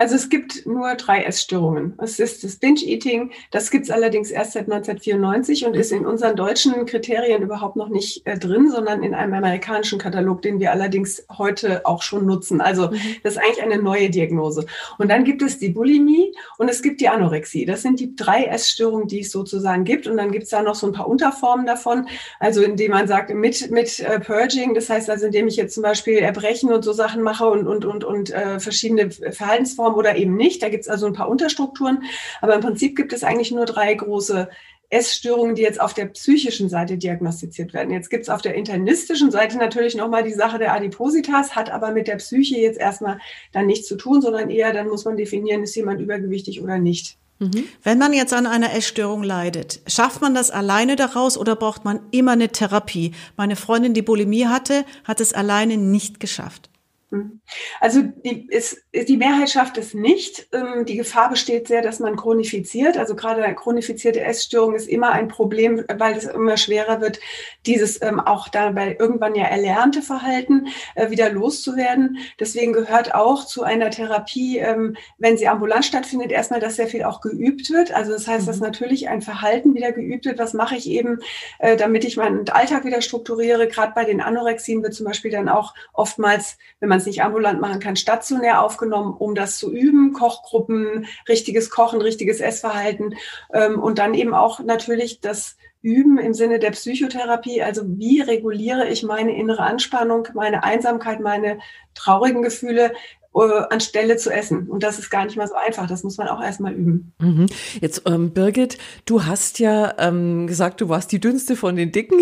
Also 0.00 0.14
es 0.14 0.30
gibt 0.30 0.64
nur 0.64 0.94
drei 0.94 1.24
Essstörungen. 1.24 1.92
Es 1.98 2.18
ist 2.18 2.42
das 2.42 2.56
Binge-Eating, 2.56 3.32
das 3.50 3.70
gibt 3.70 3.84
es 3.84 3.90
allerdings 3.90 4.30
erst 4.30 4.52
seit 4.52 4.62
1994 4.62 5.66
und 5.66 5.76
ist 5.76 5.92
in 5.92 6.06
unseren 6.06 6.36
deutschen 6.36 6.86
Kriterien 6.86 7.42
überhaupt 7.42 7.76
noch 7.76 7.90
nicht 7.90 8.26
äh, 8.26 8.38
drin, 8.38 8.70
sondern 8.70 9.02
in 9.02 9.14
einem 9.14 9.34
amerikanischen 9.34 9.98
Katalog, 9.98 10.40
den 10.40 10.58
wir 10.58 10.72
allerdings 10.72 11.26
heute 11.36 11.84
auch 11.84 12.00
schon 12.00 12.24
nutzen. 12.24 12.62
Also 12.62 12.88
mhm. 12.88 12.98
das 13.22 13.34
ist 13.34 13.42
eigentlich 13.42 13.62
eine 13.62 13.76
neue 13.76 14.08
Diagnose. 14.08 14.64
Und 14.96 15.10
dann 15.10 15.24
gibt 15.24 15.42
es 15.42 15.58
die 15.58 15.68
Bulimie 15.68 16.32
und 16.56 16.70
es 16.70 16.80
gibt 16.80 17.02
die 17.02 17.08
Anorexie. 17.10 17.66
Das 17.66 17.82
sind 17.82 18.00
die 18.00 18.16
drei 18.16 18.44
Essstörungen, 18.44 19.06
die 19.06 19.20
es 19.20 19.30
sozusagen 19.30 19.84
gibt. 19.84 20.06
Und 20.06 20.16
dann 20.16 20.32
gibt 20.32 20.44
es 20.44 20.48
da 20.48 20.62
noch 20.62 20.76
so 20.76 20.86
ein 20.86 20.94
paar 20.94 21.08
Unterformen 21.08 21.66
davon. 21.66 22.08
Also 22.38 22.62
indem 22.62 22.92
man 22.92 23.06
sagt, 23.06 23.34
mit, 23.34 23.70
mit 23.70 24.00
äh, 24.00 24.18
Purging, 24.18 24.72
das 24.72 24.88
heißt 24.88 25.10
also, 25.10 25.26
indem 25.26 25.46
ich 25.46 25.56
jetzt 25.56 25.74
zum 25.74 25.82
Beispiel 25.82 26.20
Erbrechen 26.20 26.72
und 26.72 26.86
so 26.86 26.94
Sachen 26.94 27.20
mache 27.20 27.44
und, 27.44 27.66
und, 27.66 27.84
und, 27.84 28.02
und 28.02 28.30
äh, 28.30 28.58
verschiedene 28.60 29.10
Verhaltensformen 29.10 29.89
Form 29.90 29.98
oder 29.98 30.16
eben 30.16 30.36
nicht. 30.36 30.62
Da 30.62 30.68
gibt 30.68 30.82
es 30.82 30.88
also 30.88 31.06
ein 31.06 31.12
paar 31.12 31.28
Unterstrukturen. 31.28 32.04
Aber 32.40 32.54
im 32.54 32.60
Prinzip 32.60 32.96
gibt 32.96 33.12
es 33.12 33.24
eigentlich 33.24 33.50
nur 33.50 33.66
drei 33.66 33.92
große 33.94 34.48
Essstörungen, 34.92 35.54
die 35.54 35.62
jetzt 35.62 35.80
auf 35.80 35.94
der 35.94 36.06
psychischen 36.06 36.68
Seite 36.68 36.98
diagnostiziert 36.98 37.72
werden. 37.72 37.92
Jetzt 37.92 38.10
gibt 38.10 38.24
es 38.24 38.28
auf 38.28 38.42
der 38.42 38.54
internistischen 38.54 39.30
Seite 39.30 39.56
natürlich 39.56 39.94
nochmal 39.94 40.24
die 40.24 40.32
Sache 40.32 40.58
der 40.58 40.74
Adipositas, 40.74 41.54
hat 41.54 41.70
aber 41.70 41.92
mit 41.92 42.08
der 42.08 42.16
Psyche 42.16 42.58
jetzt 42.58 42.78
erstmal 42.78 43.18
dann 43.52 43.66
nichts 43.66 43.86
zu 43.86 43.96
tun, 43.96 44.20
sondern 44.20 44.50
eher 44.50 44.72
dann 44.72 44.88
muss 44.88 45.04
man 45.04 45.16
definieren, 45.16 45.62
ist 45.62 45.76
jemand 45.76 46.00
übergewichtig 46.00 46.60
oder 46.60 46.78
nicht. 46.78 47.18
Mhm. 47.38 47.68
Wenn 47.84 47.98
man 47.98 48.12
jetzt 48.12 48.34
an 48.34 48.46
einer 48.46 48.74
Essstörung 48.74 49.22
leidet, 49.22 49.80
schafft 49.86 50.20
man 50.22 50.34
das 50.34 50.50
alleine 50.50 50.96
daraus 50.96 51.38
oder 51.38 51.54
braucht 51.54 51.84
man 51.84 52.00
immer 52.10 52.32
eine 52.32 52.48
Therapie? 52.48 53.12
Meine 53.36 53.54
Freundin, 53.54 53.94
die 53.94 54.02
Bulimie 54.02 54.46
hatte, 54.46 54.84
hat 55.04 55.20
es 55.20 55.32
alleine 55.32 55.76
nicht 55.76 56.18
geschafft. 56.18 56.69
Hm. 57.10 57.40
Also 57.80 58.02
die, 58.02 58.46
ist, 58.48 58.84
die 58.94 59.16
Mehrheit 59.16 59.50
schafft 59.50 59.78
es 59.78 59.94
nicht. 59.94 60.48
Ähm, 60.52 60.84
die 60.84 60.96
Gefahr 60.96 61.28
besteht 61.28 61.66
sehr, 61.66 61.82
dass 61.82 61.98
man 61.98 62.16
chronifiziert. 62.16 62.96
Also 62.96 63.16
gerade 63.16 63.42
eine 63.42 63.56
chronifizierte 63.56 64.20
Essstörung 64.20 64.76
ist 64.76 64.88
immer 64.88 65.10
ein 65.10 65.26
Problem, 65.26 65.84
weil 65.98 66.16
es 66.16 66.24
immer 66.24 66.56
schwerer 66.56 67.00
wird, 67.00 67.18
dieses 67.66 68.00
ähm, 68.00 68.20
auch 68.20 68.48
dabei 68.48 68.96
irgendwann 68.98 69.34
ja 69.34 69.44
erlernte 69.44 70.02
Verhalten 70.02 70.68
äh, 70.94 71.10
wieder 71.10 71.30
loszuwerden. 71.30 72.18
Deswegen 72.38 72.72
gehört 72.72 73.12
auch 73.14 73.44
zu 73.44 73.64
einer 73.64 73.90
Therapie, 73.90 74.58
ähm, 74.58 74.96
wenn 75.18 75.36
sie 75.36 75.48
ambulant 75.48 75.84
stattfindet, 75.84 76.30
erstmal, 76.30 76.60
dass 76.60 76.76
sehr 76.76 76.86
viel 76.86 77.02
auch 77.02 77.20
geübt 77.20 77.70
wird. 77.70 77.92
Also 77.92 78.12
das 78.12 78.28
heißt, 78.28 78.46
dass 78.46 78.58
mhm. 78.58 78.66
natürlich 78.66 79.08
ein 79.08 79.20
Verhalten 79.22 79.74
wieder 79.74 79.90
geübt 79.90 80.26
wird. 80.26 80.38
Was 80.38 80.54
mache 80.54 80.76
ich 80.76 80.88
eben, 80.88 81.18
äh, 81.58 81.76
damit 81.76 82.04
ich 82.04 82.16
meinen 82.16 82.48
Alltag 82.48 82.84
wieder 82.84 83.02
strukturiere? 83.02 83.66
Gerade 83.66 83.92
bei 83.96 84.04
den 84.04 84.20
Anorexien 84.20 84.82
wird 84.84 84.94
zum 84.94 85.06
Beispiel 85.06 85.32
dann 85.32 85.48
auch 85.48 85.74
oftmals, 85.92 86.56
wenn 86.78 86.88
man 86.88 86.99
es 87.00 87.06
nicht 87.06 87.22
ambulant 87.22 87.60
machen 87.60 87.80
kann, 87.80 87.96
stationär 87.96 88.62
aufgenommen, 88.62 89.14
um 89.14 89.34
das 89.34 89.58
zu 89.58 89.72
üben. 89.72 90.12
Kochgruppen, 90.12 91.06
richtiges 91.28 91.70
Kochen, 91.70 92.00
richtiges 92.00 92.40
Essverhalten 92.40 93.16
ähm, 93.52 93.80
und 93.80 93.98
dann 93.98 94.14
eben 94.14 94.34
auch 94.34 94.60
natürlich 94.60 95.20
das 95.20 95.56
Üben 95.82 96.18
im 96.18 96.34
Sinne 96.34 96.58
der 96.58 96.72
Psychotherapie. 96.72 97.62
Also 97.62 97.82
wie 97.86 98.20
reguliere 98.20 98.88
ich 98.88 99.02
meine 99.02 99.34
innere 99.36 99.62
Anspannung, 99.62 100.28
meine 100.34 100.62
Einsamkeit, 100.62 101.20
meine 101.20 101.58
traurigen 101.94 102.42
Gefühle 102.42 102.92
äh, 103.32 103.62
anstelle 103.70 104.16
zu 104.16 104.30
essen. 104.30 104.68
Und 104.68 104.82
das 104.82 104.98
ist 104.98 105.08
gar 105.08 105.24
nicht 105.24 105.36
mal 105.36 105.46
so 105.46 105.54
einfach. 105.54 105.86
Das 105.86 106.02
muss 106.02 106.18
man 106.18 106.28
auch 106.28 106.42
erstmal 106.42 106.72
üben. 106.72 107.12
Mhm. 107.18 107.46
Jetzt, 107.80 108.02
ähm, 108.06 108.32
Birgit, 108.32 108.76
du 109.04 109.24
hast 109.24 109.60
ja 109.60 109.94
ähm, 109.98 110.48
gesagt, 110.48 110.80
du 110.80 110.88
warst 110.88 111.12
die 111.12 111.20
dünnste 111.20 111.54
von 111.54 111.76
den 111.76 111.92
Dicken 111.92 112.18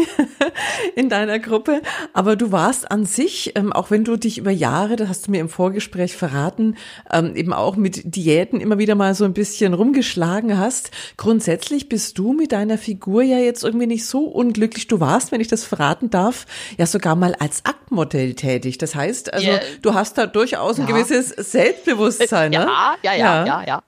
in 0.97 1.09
deiner 1.09 1.39
Gruppe. 1.39 1.81
Aber 2.13 2.37
du 2.37 2.53
warst 2.53 2.91
an 2.91 3.07
sich, 3.07 3.53
ähm, 3.57 3.73
auch 3.73 3.91
wenn 3.91 4.05
du 4.05 4.17
dich 4.17 4.37
über 4.37 4.51
Jahre, 4.51 4.97
das 4.97 5.09
hast 5.09 5.27
du 5.27 5.31
mir 5.31 5.41
im 5.41 5.49
Vorgespräch 5.49 6.15
verraten, 6.15 6.77
ähm, 7.11 7.35
eben 7.37 7.55
auch 7.55 7.77
mit 7.77 8.15
Diäten 8.15 8.61
immer 8.61 8.77
wieder 8.77 8.95
mal 8.95 9.15
so 9.15 9.25
ein 9.25 9.33
bisschen 9.33 9.73
rumgeschlagen 9.73 10.59
hast. 10.59 10.91
Grundsätzlich 11.17 11.89
bist 11.89 12.19
du 12.19 12.35
mit 12.35 12.53
deiner 12.53 12.77
Figur 12.77 13.23
ja 13.23 13.39
jetzt 13.39 13.65
irgendwie 13.65 13.87
nicht 13.87 14.05
so 14.05 14.25
unglücklich. 14.25 14.89
Du 14.89 15.01
warst, 15.01 15.33
wenn 15.33 15.41
ich 15.41 15.49
das 15.49 15.65
verraten 15.65 16.11
darf, 16.11 16.45
ja 16.77 16.85
sogar 16.85 17.17
mal 17.17 17.35
als 17.35 17.65
Aktmodell 17.65 18.35
tätig. 18.35 18.77
Das 18.77 18.95
heißt, 18.95 19.33
also 19.33 19.47
yeah. 19.47 19.61
du 19.81 19.95
hast 19.95 20.19
da 20.19 20.27
durchaus 20.27 20.79
ein 20.79 20.87
gewisses 20.99 21.53
Selbstbewusstsein, 21.53 22.51
ne? 22.51 22.57
Ja, 22.57 22.97
ja, 23.03 23.15
ja, 23.15 23.47
ja, 23.47 23.65
ja. 23.67 23.83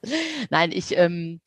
Nein, 0.51 0.73
ich, 0.73 0.96
ähm, 0.96 1.40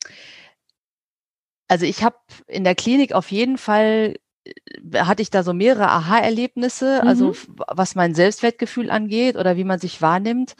also 1.68 1.86
ich 1.86 2.02
habe 2.02 2.16
in 2.46 2.64
der 2.64 2.74
Klinik 2.74 3.12
auf 3.12 3.30
jeden 3.30 3.58
Fall 3.58 4.16
äh, 4.44 4.98
hatte 4.98 5.22
ich 5.22 5.30
da 5.30 5.42
so 5.42 5.52
mehrere 5.52 5.88
Aha-Erlebnisse, 5.88 7.02
also 7.02 7.26
mhm. 7.26 7.30
also 7.30 7.52
was 7.68 7.94
mein 7.94 8.14
Selbstwertgefühl 8.14 8.90
angeht 8.90 9.36
oder 9.36 9.56
wie 9.56 9.64
man 9.64 9.78
sich 9.78 10.02
wahrnimmt 10.02 10.54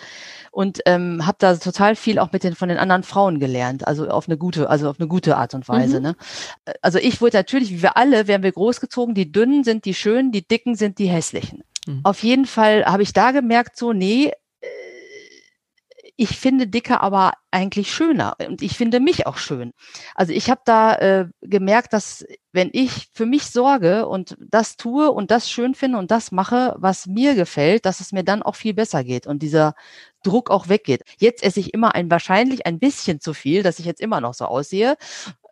und 0.50 0.80
ähm, 0.86 1.26
habe 1.26 1.36
da 1.38 1.56
total 1.56 1.94
viel 1.96 2.18
auch 2.18 2.32
mit 2.32 2.44
den 2.44 2.54
von 2.54 2.68
den 2.68 2.78
anderen 2.78 3.02
Frauen 3.02 3.38
gelernt, 3.38 3.86
also 3.86 4.08
auf 4.08 4.28
eine 4.28 4.38
gute, 4.38 4.68
also 4.70 4.88
auf 4.88 4.98
eine 4.98 5.08
gute 5.08 5.36
Art 5.36 5.54
und 5.54 5.68
Weise. 5.68 5.98
Mhm. 5.98 6.02
Ne? 6.02 6.16
Also 6.80 6.98
ich 6.98 7.20
wurde 7.20 7.36
natürlich, 7.36 7.70
wie 7.70 7.82
wir 7.82 7.96
alle, 7.96 8.26
werden 8.26 8.42
wir 8.42 8.52
großgezogen. 8.52 9.14
Die 9.14 9.30
Dünnen 9.30 9.64
sind 9.64 9.84
die 9.84 9.94
Schönen, 9.94 10.32
die 10.32 10.46
Dicken 10.46 10.74
sind 10.74 10.98
die 10.98 11.08
Hässlichen. 11.08 11.62
Mhm. 11.86 12.00
Auf 12.02 12.22
jeden 12.22 12.46
Fall 12.46 12.84
habe 12.86 13.02
ich 13.02 13.12
da 13.12 13.32
gemerkt, 13.32 13.76
so 13.76 13.92
nee, 13.92 14.32
ich 16.16 16.38
finde 16.38 16.66
Dicke 16.66 17.00
aber 17.00 17.32
eigentlich 17.50 17.92
schöner 17.92 18.36
und 18.46 18.62
ich 18.62 18.76
finde 18.76 19.00
mich 19.00 19.26
auch 19.26 19.36
schön. 19.36 19.72
Also 20.14 20.32
ich 20.32 20.48
habe 20.48 20.60
da 20.64 20.94
äh, 20.96 21.26
gemerkt, 21.40 21.92
dass 21.92 22.24
wenn 22.52 22.70
ich 22.72 23.08
für 23.12 23.26
mich 23.26 23.46
sorge 23.46 24.06
und 24.06 24.36
das 24.38 24.76
tue 24.76 25.10
und 25.10 25.30
das 25.30 25.50
schön 25.50 25.74
finde 25.74 25.98
und 25.98 26.10
das 26.10 26.30
mache, 26.30 26.74
was 26.78 27.06
mir 27.06 27.34
gefällt, 27.34 27.84
dass 27.84 28.00
es 28.00 28.12
mir 28.12 28.22
dann 28.22 28.42
auch 28.42 28.54
viel 28.54 28.74
besser 28.74 29.02
geht 29.02 29.26
und 29.26 29.42
dieser 29.42 29.74
Druck 30.22 30.50
auch 30.50 30.68
weggeht. 30.68 31.02
Jetzt 31.18 31.42
esse 31.42 31.60
ich 31.60 31.74
immer 31.74 31.94
ein 31.94 32.10
wahrscheinlich 32.10 32.66
ein 32.66 32.78
bisschen 32.78 33.20
zu 33.20 33.34
viel, 33.34 33.62
dass 33.62 33.78
ich 33.78 33.84
jetzt 33.84 34.00
immer 34.00 34.20
noch 34.20 34.34
so 34.34 34.44
aussehe. 34.44 34.96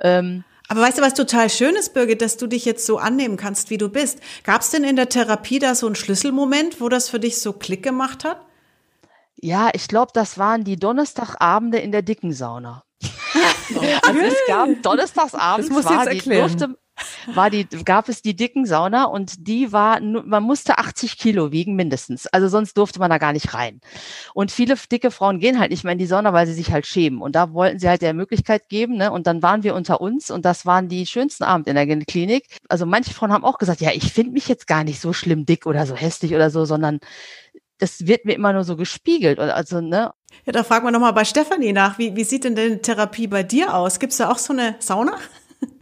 Ähm, 0.00 0.44
aber 0.68 0.80
weißt 0.80 0.98
du, 0.98 1.02
was 1.02 1.14
total 1.14 1.50
schön 1.50 1.74
ist, 1.74 1.92
Birgit, 1.92 2.22
dass 2.22 2.36
du 2.36 2.46
dich 2.46 2.64
jetzt 2.64 2.86
so 2.86 2.98
annehmen 2.98 3.36
kannst, 3.36 3.70
wie 3.70 3.78
du 3.78 3.88
bist. 3.88 4.20
Gab 4.44 4.62
es 4.62 4.70
denn 4.70 4.84
in 4.84 4.96
der 4.96 5.08
Therapie 5.08 5.58
da 5.58 5.74
so 5.74 5.86
einen 5.86 5.96
Schlüsselmoment, 5.96 6.80
wo 6.80 6.88
das 6.88 7.08
für 7.08 7.20
dich 7.20 7.40
so 7.40 7.52
Klick 7.52 7.82
gemacht 7.82 8.24
hat? 8.24 8.40
Ja, 9.44 9.70
ich 9.72 9.88
glaube, 9.88 10.12
das 10.14 10.38
waren 10.38 10.62
die 10.62 10.76
Donnerstagabende 10.76 11.78
in 11.78 11.90
der 11.90 12.02
dicken 12.02 12.32
Sauna. 12.32 12.84
also 14.06 14.20
es 14.20 14.36
gab 14.46 14.68
donnerstagsabends 14.82 15.68
das 15.68 15.84
war 15.84 16.06
die, 16.06 16.18
durfte, 16.20 16.76
war 17.34 17.50
die, 17.50 17.64
gab 17.84 18.08
es 18.08 18.22
die 18.22 18.36
dicken 18.36 18.66
Sauna 18.66 19.04
und 19.04 19.48
die 19.48 19.72
war, 19.72 20.00
man 20.00 20.44
musste 20.44 20.78
80 20.78 21.18
Kilo 21.18 21.50
wiegen 21.50 21.74
mindestens. 21.74 22.28
Also 22.28 22.46
sonst 22.46 22.76
durfte 22.78 23.00
man 23.00 23.10
da 23.10 23.18
gar 23.18 23.32
nicht 23.32 23.52
rein. 23.52 23.80
Und 24.32 24.52
viele 24.52 24.76
dicke 24.76 25.10
Frauen 25.10 25.40
gehen 25.40 25.58
halt 25.58 25.72
nicht 25.72 25.82
mehr 25.82 25.94
in 25.94 25.98
die 25.98 26.06
Sauna, 26.06 26.32
weil 26.32 26.46
sie 26.46 26.54
sich 26.54 26.70
halt 26.70 26.86
schämen. 26.86 27.20
Und 27.20 27.34
da 27.34 27.52
wollten 27.52 27.80
sie 27.80 27.88
halt 27.88 28.02
der 28.02 28.14
Möglichkeit 28.14 28.68
geben, 28.68 28.96
ne? 28.96 29.10
Und 29.10 29.26
dann 29.26 29.42
waren 29.42 29.64
wir 29.64 29.74
unter 29.74 30.00
uns 30.00 30.30
und 30.30 30.44
das 30.44 30.66
waren 30.66 30.88
die 30.88 31.06
schönsten 31.06 31.42
Abend 31.42 31.66
in 31.66 31.74
der 31.74 31.86
Klinik. 32.04 32.46
Also 32.68 32.86
manche 32.86 33.12
Frauen 33.12 33.32
haben 33.32 33.44
auch 33.44 33.58
gesagt, 33.58 33.80
ja, 33.80 33.90
ich 33.92 34.12
finde 34.12 34.32
mich 34.32 34.46
jetzt 34.46 34.68
gar 34.68 34.84
nicht 34.84 35.00
so 35.00 35.12
schlimm 35.12 35.46
dick 35.46 35.66
oder 35.66 35.84
so 35.86 35.96
hässlich 35.96 36.34
oder 36.34 36.50
so, 36.50 36.64
sondern 36.64 37.00
das 37.78 38.06
wird 38.06 38.24
mir 38.24 38.34
immer 38.34 38.52
nur 38.52 38.64
so 38.64 38.76
gespiegelt. 38.76 39.38
Also, 39.38 39.80
ne? 39.80 40.12
Ja, 40.44 40.52
da 40.52 40.62
fragen 40.64 40.86
wir 40.86 40.90
nochmal 40.90 41.12
bei 41.12 41.24
Stefanie 41.24 41.72
nach. 41.72 41.98
Wie, 41.98 42.16
wie 42.16 42.24
sieht 42.24 42.44
denn 42.44 42.54
deine 42.54 42.80
Therapie 42.80 43.26
bei 43.26 43.42
dir 43.42 43.74
aus? 43.74 43.98
Gibt 43.98 44.12
es 44.12 44.18
da 44.18 44.30
auch 44.30 44.38
so 44.38 44.52
eine 44.52 44.76
Sauna? 44.78 45.18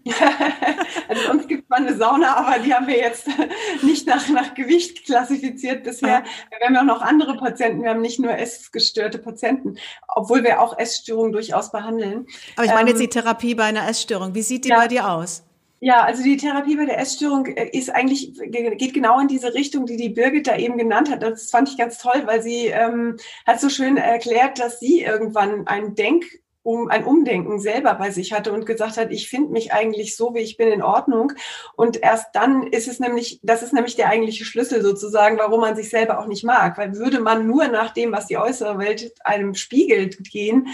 also 1.08 1.30
uns 1.30 1.46
gibt 1.46 1.68
man 1.68 1.86
eine 1.86 1.96
Sauna, 1.96 2.36
aber 2.36 2.58
die 2.62 2.72
haben 2.72 2.86
wir 2.86 2.96
jetzt 2.96 3.28
nicht 3.82 4.06
nach, 4.06 4.28
nach 4.28 4.54
Gewicht 4.54 5.04
klassifiziert 5.04 5.84
bisher. 5.84 6.24
Wir 6.50 6.66
haben 6.66 6.74
ja 6.74 6.80
auch 6.80 6.84
noch 6.84 7.02
andere 7.02 7.36
Patienten. 7.36 7.82
Wir 7.82 7.90
haben 7.90 8.00
nicht 8.00 8.18
nur 8.18 8.32
essgestörte 8.32 9.18
Patienten, 9.18 9.76
obwohl 10.08 10.42
wir 10.42 10.60
auch 10.60 10.78
Essstörungen 10.78 11.32
durchaus 11.32 11.70
behandeln. 11.70 12.26
Aber 12.56 12.64
ich 12.64 12.72
meine 12.72 12.90
jetzt 12.90 13.00
ähm, 13.00 13.08
die 13.08 13.08
Therapie 13.10 13.54
bei 13.54 13.64
einer 13.64 13.88
Essstörung. 13.88 14.34
Wie 14.34 14.42
sieht 14.42 14.64
die 14.64 14.70
ja, 14.70 14.78
bei 14.78 14.88
dir 14.88 15.10
aus? 15.10 15.44
Ja, 15.82 16.04
also 16.04 16.22
die 16.22 16.36
Therapie 16.36 16.76
bei 16.76 16.84
der 16.84 16.98
Essstörung 16.98 17.46
äh, 17.46 17.70
ist 17.72 17.88
eigentlich, 17.88 18.34
geht 18.50 18.92
genau 18.92 19.18
in 19.18 19.28
diese 19.28 19.54
Richtung, 19.54 19.86
die 19.86 19.96
die 19.96 20.10
Birgit 20.10 20.46
da 20.46 20.56
eben 20.56 20.76
genannt 20.76 21.10
hat. 21.10 21.22
Das 21.22 21.50
fand 21.50 21.70
ich 21.70 21.78
ganz 21.78 21.96
toll, 21.98 22.22
weil 22.26 22.42
sie 22.42 22.66
ähm, 22.66 23.16
hat 23.46 23.60
so 23.60 23.70
schön 23.70 23.96
erklärt, 23.96 24.58
dass 24.58 24.78
sie 24.78 25.00
irgendwann 25.00 25.66
ein 25.66 25.94
Denk 25.94 26.24
um 26.62 26.88
ein 26.88 27.04
Umdenken 27.04 27.58
selber 27.58 27.94
bei 27.94 28.10
sich 28.10 28.34
hatte 28.34 28.52
und 28.52 28.66
gesagt 28.66 28.98
hat, 28.98 29.10
ich 29.10 29.30
finde 29.30 29.52
mich 29.52 29.72
eigentlich 29.72 30.16
so, 30.16 30.34
wie 30.34 30.40
ich 30.40 30.58
bin, 30.58 30.68
in 30.68 30.82
Ordnung. 30.82 31.32
Und 31.74 32.02
erst 32.02 32.34
dann 32.34 32.66
ist 32.66 32.86
es 32.86 33.00
nämlich, 33.00 33.40
das 33.42 33.62
ist 33.62 33.72
nämlich 33.72 33.96
der 33.96 34.08
eigentliche 34.10 34.44
Schlüssel 34.44 34.82
sozusagen, 34.82 35.38
warum 35.38 35.60
man 35.60 35.76
sich 35.76 35.88
selber 35.88 36.18
auch 36.18 36.26
nicht 36.26 36.44
mag. 36.44 36.76
Weil 36.76 36.96
würde 36.96 37.20
man 37.20 37.46
nur 37.46 37.68
nach 37.68 37.94
dem, 37.94 38.12
was 38.12 38.26
die 38.26 38.36
äußere 38.36 38.78
Welt 38.78 39.12
einem 39.24 39.54
spiegelt, 39.54 40.18
gehen, 40.30 40.68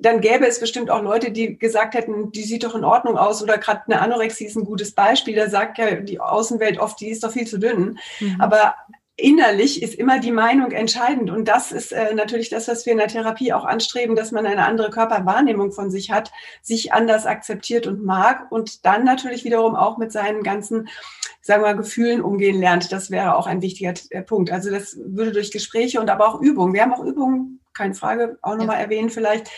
dann 0.00 0.20
gäbe 0.20 0.46
es 0.46 0.60
bestimmt 0.60 0.90
auch 0.90 1.02
Leute, 1.02 1.30
die 1.30 1.58
gesagt 1.58 1.94
hätten, 1.94 2.30
die 2.32 2.42
sieht 2.42 2.64
doch 2.64 2.74
in 2.74 2.84
Ordnung 2.84 3.16
aus 3.16 3.42
oder 3.42 3.58
gerade 3.58 3.82
eine 3.86 4.00
Anorexie 4.00 4.46
ist 4.46 4.56
ein 4.56 4.64
gutes 4.64 4.92
Beispiel. 4.92 5.34
Da 5.34 5.48
sagt 5.48 5.78
ja 5.78 5.96
die 5.96 6.20
Außenwelt 6.20 6.78
oft, 6.78 7.00
die 7.00 7.08
ist 7.08 7.24
doch 7.24 7.32
viel 7.32 7.46
zu 7.46 7.58
dünn. 7.58 7.98
Mhm. 8.20 8.40
Aber 8.40 8.74
innerlich 9.16 9.82
ist 9.82 9.94
immer 9.94 10.18
die 10.18 10.32
Meinung 10.32 10.72
entscheidend. 10.72 11.30
Und 11.30 11.48
das 11.48 11.72
ist 11.72 11.92
äh, 11.92 12.14
natürlich 12.14 12.50
das, 12.50 12.68
was 12.68 12.84
wir 12.84 12.92
in 12.92 12.98
der 12.98 13.08
Therapie 13.08 13.52
auch 13.54 13.64
anstreben, 13.64 14.14
dass 14.14 14.30
man 14.30 14.44
eine 14.44 14.66
andere 14.66 14.90
Körperwahrnehmung 14.90 15.72
von 15.72 15.90
sich 15.90 16.10
hat, 16.10 16.30
sich 16.60 16.92
anders 16.92 17.24
akzeptiert 17.24 17.86
und 17.86 18.04
mag 18.04 18.52
und 18.52 18.84
dann 18.84 19.04
natürlich 19.04 19.44
wiederum 19.44 19.74
auch 19.74 19.96
mit 19.96 20.12
seinen 20.12 20.42
ganzen, 20.42 20.88
sagen 21.40 21.62
wir 21.62 21.68
mal, 21.68 21.76
Gefühlen 21.76 22.20
umgehen 22.20 22.60
lernt. 22.60 22.92
Das 22.92 23.10
wäre 23.10 23.36
auch 23.36 23.46
ein 23.46 23.62
wichtiger 23.62 23.94
äh, 24.10 24.20
Punkt. 24.20 24.52
Also 24.52 24.70
das 24.70 24.98
würde 25.02 25.32
durch 25.32 25.50
Gespräche 25.50 25.98
und 26.00 26.10
aber 26.10 26.28
auch 26.28 26.40
Übungen. 26.42 26.74
Wir 26.74 26.82
haben 26.82 26.92
auch 26.92 27.04
Übungen, 27.04 27.60
keine 27.72 27.94
Frage, 27.94 28.38
auch 28.42 28.56
nochmal 28.56 28.76
ja. 28.76 28.82
erwähnen 28.82 29.08
vielleicht 29.08 29.50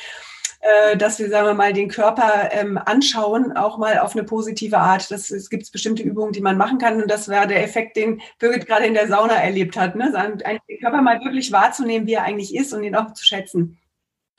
äh, 0.61 0.97
dass 0.97 1.19
wir, 1.19 1.29
sagen 1.31 1.47
wir 1.47 1.55
mal, 1.55 1.73
den 1.73 1.89
Körper 1.89 2.51
ähm, 2.53 2.79
anschauen, 2.85 3.57
auch 3.57 3.79
mal 3.79 3.99
auf 3.99 4.15
eine 4.15 4.25
positive 4.25 4.79
Art. 4.79 5.11
Das, 5.11 5.31
es 5.31 5.51
gibt 5.51 5.71
bestimmte 5.71 6.03
Übungen, 6.03 6.33
die 6.33 6.41
man 6.41 6.57
machen 6.57 6.79
kann. 6.79 7.01
Und 7.03 7.11
das 7.11 7.29
war 7.29 7.47
der 7.47 7.63
Effekt, 7.63 7.97
den 7.97 8.21
Birgit 8.39 8.67
gerade 8.67 8.87
in 8.87 8.95
der 8.95 9.09
Sauna 9.09 9.35
erlebt 9.35 9.77
hat. 9.77 9.95
Ne? 9.95 10.13
Den 10.13 10.81
Körper 10.81 11.03
mal 11.03 11.21
wirklich 11.21 11.53
wahrzunehmen, 11.53 12.07
wie 12.07 12.15
er 12.15 12.25
eigentlich 12.25 12.55
ist 12.55 12.73
und 12.73 12.83
ihn 12.83 12.97
auch 12.97 13.13
zu 13.13 13.25
schätzen 13.25 13.79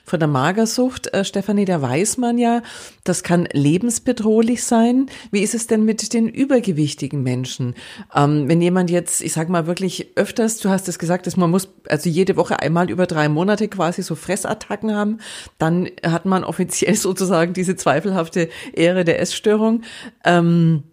von 0.10 0.20
der 0.20 0.28
Magersucht, 0.28 1.14
äh, 1.14 1.24
Stefanie, 1.24 1.66
da 1.66 1.82
weiß 1.82 2.18
man 2.18 2.38
ja, 2.38 2.62
das 3.04 3.24
kann 3.24 3.48
lebensbedrohlich 3.52 4.64
sein. 4.64 5.06
Wie 5.32 5.42
ist 5.42 5.54
es 5.54 5.68
denn 5.68 5.86
mit 5.86 6.14
den 6.14 6.28
übergewichtigen 6.28 7.24
Menschen? 7.24 7.76
Ähm, 8.14 8.50
wenn 8.50 8.62
jemand 8.62 8.90
jetzt, 8.90 9.22
ich 9.22 9.34
sag 9.34 9.50
mal 9.50 9.68
wirklich 9.68 10.18
öfters, 10.18 10.58
du 10.58 10.70
hast 10.70 10.88
es 10.88 11.00
gesagt, 11.00 11.28
dass 11.28 11.38
man 11.38 11.52
muss 11.52 11.70
also 11.88 12.10
jede 12.10 12.36
Woche 12.36 12.60
einmal 12.60 12.90
über 12.90 13.06
drei 13.06 13.30
Monate 13.30 13.68
quasi 13.68 14.02
so 14.02 14.16
Fressattacken 14.16 14.96
haben, 14.96 15.20
dann 15.58 15.90
hat 16.04 16.26
man 16.26 16.44
offiziell 16.44 16.96
sozusagen 16.96 17.54
diese 17.54 17.76
zweifelhafte 17.76 18.50
Ehre 18.74 19.06
der 19.06 19.20
Essstörung. 19.22 19.84
Ähm, 20.26 20.84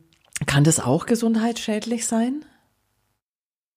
kann 0.45 0.65
das 0.65 0.81
auch 0.81 1.07
gesundheitsschädlich 1.07 2.07
sein? 2.07 2.45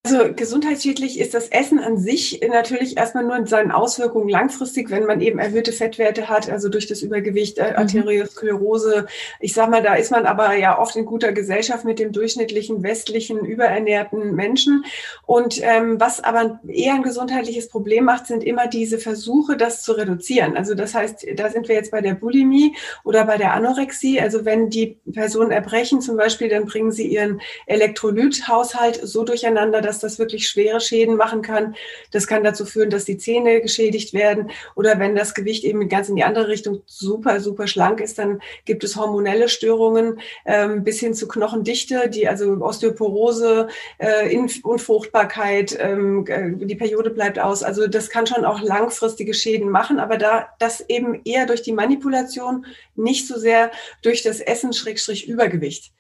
Also 0.06 0.34
gesundheitsschädlich 0.34 1.20
ist 1.20 1.34
das 1.34 1.50
Essen 1.50 1.78
an 1.78 1.98
sich 1.98 2.40
natürlich 2.50 2.96
erstmal 2.96 3.26
nur 3.26 3.36
in 3.36 3.48
seinen 3.48 3.70
Auswirkungen 3.72 4.30
langfristig, 4.30 4.90
wenn 4.90 5.04
man 5.04 5.20
eben 5.20 5.40
erhöhte 5.40 5.74
Fettwerte 5.74 6.30
hat, 6.30 6.50
also 6.50 6.70
durch 6.70 6.88
das 6.88 7.02
Übergewicht, 7.02 7.58
äh, 7.58 7.72
mhm. 7.72 7.78
Arteriosklerose. 7.80 9.08
Ich 9.42 9.54
sag 9.54 9.70
mal, 9.70 9.84
da 9.84 9.96
ist 9.96 10.10
man 10.10 10.26
aber 10.26 10.56
ja 10.56 10.80
oft 10.80 10.96
in 10.96 11.06
guter 11.06 11.34
Gesellschaft 11.34 11.84
mit 11.84 12.00
dem 12.00 12.14
durchschnittlichen 12.14 12.82
westlichen 12.82 13.44
überernährten 13.44 14.36
Menschen. 14.36 14.86
Und 15.26 15.60
ähm, 15.62 16.00
was 16.00 16.24
aber 16.24 16.62
eher 16.66 16.94
ein 16.94 17.04
gesundheitliches 17.04 17.68
Problem 17.68 18.06
macht, 18.06 18.28
sind 18.28 18.42
immer 18.42 18.68
diese 18.68 19.00
Versuche, 19.00 19.58
das 19.58 19.82
zu 19.82 19.92
reduzieren. 19.92 20.56
Also 20.56 20.76
das 20.76 20.96
heißt, 20.96 21.26
da 21.36 21.50
sind 21.50 21.68
wir 21.68 21.76
jetzt 21.76 21.92
bei 21.92 22.00
der 22.00 22.14
Bulimie 22.14 22.74
oder 23.04 23.26
bei 23.26 23.36
der 23.36 23.54
Anorexie. 23.54 24.22
Also 24.22 24.46
wenn 24.46 24.70
die 24.70 24.98
Personen 25.12 25.52
erbrechen 25.52 26.00
zum 26.00 26.16
Beispiel, 26.16 26.48
dann 26.48 26.68
bringen 26.68 26.94
sie 26.94 27.08
ihren 27.08 27.42
Elektrolythaushalt 27.66 29.02
so 29.04 29.26
durcheinander, 29.26 29.88
dass 29.89 29.99
das 29.99 30.19
wirklich 30.19 30.47
schwere 30.47 30.80
Schäden 30.80 31.15
machen 31.15 31.41
kann. 31.41 31.75
Das 32.12 32.28
kann 32.28 32.43
dazu 32.43 32.65
führen, 32.65 32.91
dass 32.91 33.06
die 33.06 33.17
Zähne 33.17 33.60
geschädigt 33.60 34.13
werden. 34.13 34.52
Oder 34.75 34.99
wenn 34.99 35.15
das 35.15 35.34
Gewicht 35.34 35.63
eben 35.63 35.89
ganz 35.89 36.10
in 36.10 36.15
die 36.15 36.23
andere 36.23 36.47
Richtung 36.47 36.84
super, 36.86 37.39
super 37.39 37.67
schlank 37.67 37.99
ist, 37.99 38.19
dann 38.19 38.39
gibt 38.65 38.84
es 38.84 38.95
hormonelle 38.95 39.49
Störungen 39.49 40.19
ähm, 40.45 40.84
bis 40.84 40.99
hin 40.99 41.13
zu 41.13 41.28
Knochendichte, 41.28 42.10
die 42.10 42.28
also 42.28 42.52
Osteoporose, 42.62 43.67
äh, 43.97 44.38
Unfruchtbarkeit, 44.63 45.78
ähm, 45.80 46.25
äh, 46.28 46.52
die 46.65 46.75
Periode 46.75 47.10
bleibt 47.10 47.39
aus. 47.39 47.63
Also 47.63 47.88
das 47.88 48.10
kann 48.10 48.28
schon 48.28 48.45
auch 48.45 48.62
langfristige 48.62 49.34
Schäden 49.34 49.69
machen, 49.69 49.99
aber 49.99 50.17
da 50.17 50.49
das 50.60 50.88
eben 50.88 51.21
eher 51.25 51.47
durch 51.47 51.63
die 51.63 51.71
Manipulation, 51.71 52.65
nicht 52.95 53.28
so 53.28 53.39
sehr 53.39 53.71
durch 54.04 54.21
das 54.21 54.39
Essen-Übergewicht. 54.39 55.91